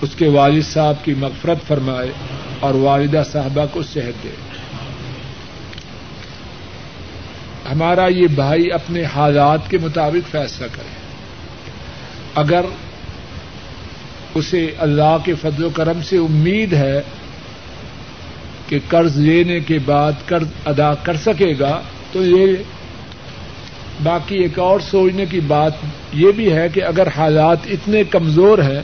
[0.02, 2.12] اس کے والد صاحب کی مغفرت فرمائے
[2.60, 4.36] اور والدہ صاحبہ کو صحت دے۔
[7.72, 11.00] ہمارا یہ بھائی اپنے حالات کے مطابق فیصلہ کرے۔
[12.36, 12.66] اگر
[14.36, 17.02] اسے اللہ کے فضل و کرم سے امید ہے
[18.68, 22.56] کہ قرض لینے کے بعد قرض ادا کر سکے گا، تو یہ
[24.04, 25.74] باقی ایک اور سوچنے کی بات
[26.14, 28.82] یہ بھی ہے کہ اگر حالات اتنے کمزور ہیں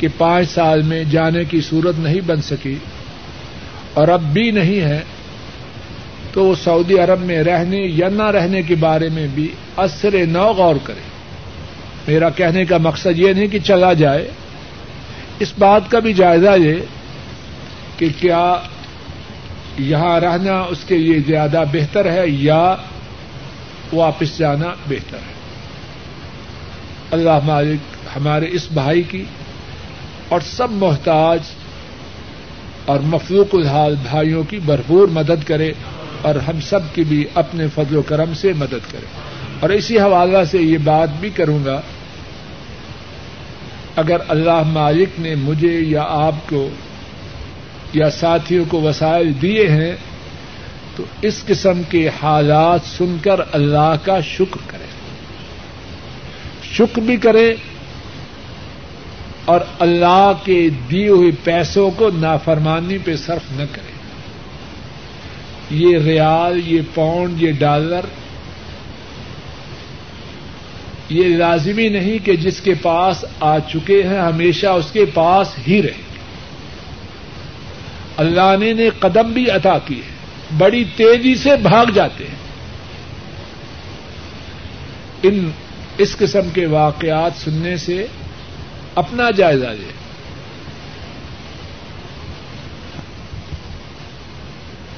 [0.00, 2.74] کہ پانچ سال میں جانے کی صورت نہیں بن سکی
[3.94, 5.00] اور اب بھی نہیں ہے
[6.32, 10.52] تو وہ سعودی عرب میں رہنے یا نہ رہنے کے بارے میں بھی اثر نو
[10.52, 11.00] غور کرے۔
[12.08, 14.30] میرا کہنے کا مقصد یہ نہیں کہ چلا جائے۔
[15.38, 16.74] اس بات کا بھی جائزہ یہ
[17.96, 18.54] کہ کیا
[19.78, 22.76] یہاں رہنا اس کے لیے زیادہ بہتر ہے یا
[23.92, 25.32] واپس جانا بہتر ہے۔
[27.10, 29.24] اللہ مالک ہمارے اس بھائی کی
[30.28, 31.38] اور سب محتاج
[32.84, 35.72] اور مفلوق الحال بھائیوں کی بھرپور مدد کرے۔
[36.22, 39.06] اور ہم سب کی بھی اپنے فضل و کرم سے مدد کرے۔
[39.60, 41.80] اور اسی حوالہ سے یہ بات بھی کروں گا،
[43.96, 46.68] اگر اللہ مالک نے مجھے یا آپ کو
[47.92, 49.92] یا ساتھیوں کو وسائل دیے ہیں،
[50.96, 54.84] تو اس قسم کے حالات سن کر اللہ کا شکر کرے۔
[56.72, 57.54] شکر بھی کرے
[59.44, 63.91] اور اللہ کے دیے ہوئے پیسوں کو نافرمانی پہ صرف نہ کرے۔
[65.72, 68.00] یہ ریال، یہ پاؤنڈ، یہ ڈالر۔
[71.08, 75.82] یہ لازمی نہیں کہ جس کے پاس آ چکے ہیں، ہمیشہ اس کے پاس ہی
[75.82, 76.02] رہے۔
[78.16, 80.12] اللہ نے قدم بھی عطا کی ہے
[80.58, 82.34] بڑی تیزی سے بھاگ جاتے ہیں۔
[85.22, 85.50] ان
[85.98, 88.06] اس قسم کے واقعات سننے سے
[88.94, 90.01] اپنا جائزہ لے۔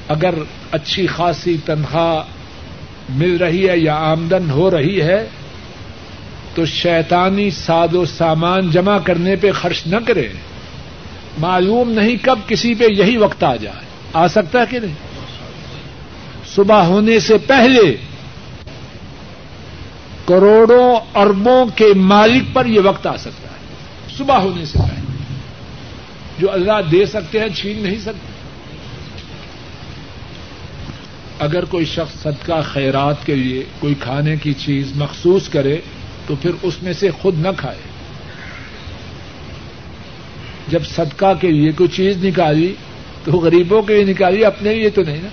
[0.08, 0.34] اگر
[0.70, 2.22] اچھی خاصی تنخواہ
[3.08, 5.28] مل رہی ہے یا آمدن ہو رہی ہے،
[6.54, 10.28] تو شیطانی ساد و سامان جمع کرنے پہ خرچ نہ کرے۔
[11.38, 14.94] معلوم نہیں کب کسی پہ یہی وقت آ جائے۔ آ سکتا ہے کہ نہیں؟
[16.54, 17.96] صبح ہونے سے پہلے
[20.26, 23.74] کروڑوں اربوں کے مالک پر یہ وقت آ سکتا ہے۔
[24.18, 25.24] صبح ہونے سے پہلے۔
[26.38, 28.33] جو اللہ دے سکتے ہیں، چھین نہیں سکتے۔
[31.38, 35.76] اگر کوئی شخص صدقہ خیرات کے لیے کوئی کھانے کی چیز مخصوص کرے
[36.26, 37.78] تو پھر اس میں سے خود نہ کھائے۔
[40.68, 42.74] جب صدقہ کے لیے کوئی چیز نکالی
[43.24, 45.28] تو غریبوں کے لیے نکالی، اپنے لیے تو نہیں نا۔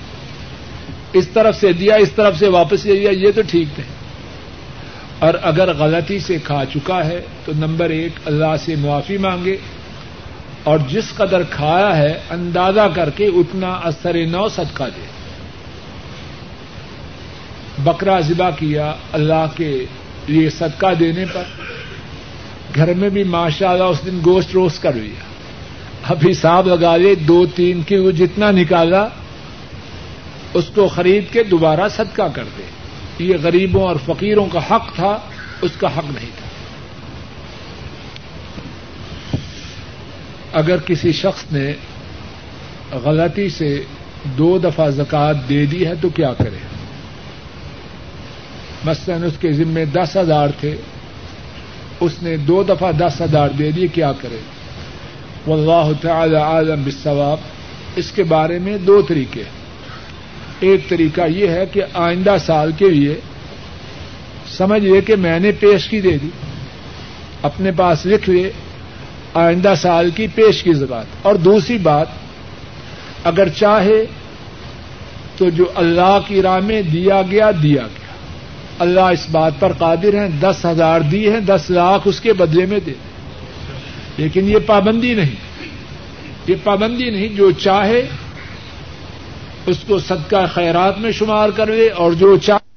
[1.13, 3.89] اس طرف سے دیا اس طرف سے واپس لے لیا، یہ تو ٹھیک نہیں۔
[5.19, 9.57] اور اگر غلطی سے کھا چکا ہے تو نمبر ایک، اللہ سے معافی مانگے۔
[10.63, 15.20] اور جس قدر کھایا ہے، اندازہ کر کے اتنا اثر نو صدقہ دے۔
[17.77, 19.85] بکرا ذبح کیا اللہ کے
[20.27, 21.43] لیے صدقہ دینے پر۔
[22.75, 25.31] گھر میں بھی ماشاء اللہ اس دن گوشت روز کر لیا
[26.03, 29.07] اب حساب لگا لے، دو تین کی وہ جتنا نکالا،
[30.53, 32.63] اس کو خرید کے دوبارہ صدقہ کر دے۔
[33.23, 35.17] یہ غریبوں اور فقیروں کا حق تھا،
[35.61, 36.47] اس کا حق نہیں تھا۔
[40.53, 41.73] اگر کسی شخص نے
[42.91, 43.83] غلطی سے
[44.23, 46.70] دو دفعہ زکات دے دی ہے تو کیا کرے؟
[48.85, 50.75] مثلاً اس کے ذمے دس ہزار تھے،
[51.99, 54.39] اس نے دو دفعہ دس ہزار دے دیے، کیا کرے؟
[55.47, 57.37] واللہ تعالی عالم بالثواب
[57.95, 59.43] اس کے بارے میں دو طریقے
[60.59, 63.19] ایک طریقہ یہ ہے کہ آئندہ سال کے لیے
[64.57, 66.29] سمجھ لے کہ میں نے پیش کی دے دی،
[67.41, 68.51] اپنے پاس لکھ لے،
[69.33, 72.07] آئندہ سال کی پیش کی زکات اور دوسری بات،
[73.23, 74.05] اگر چاہے
[75.37, 78.00] تو جو اللہ کی راہ میں دیا گیا دیا گیا۔
[78.81, 82.65] اللہ اس بات پر قادر ہیں، دس ہزار دی ہیں، دس لاکھ اس کے بدلے
[82.65, 82.93] میں دے۔
[84.17, 85.35] لیکن یہ پابندی نہیں۔
[86.47, 88.07] یہ پابندی نہیں، جو چاہے
[89.65, 92.70] اس کو صدقہ خیرات میں شمار کر لے اور جو چاہے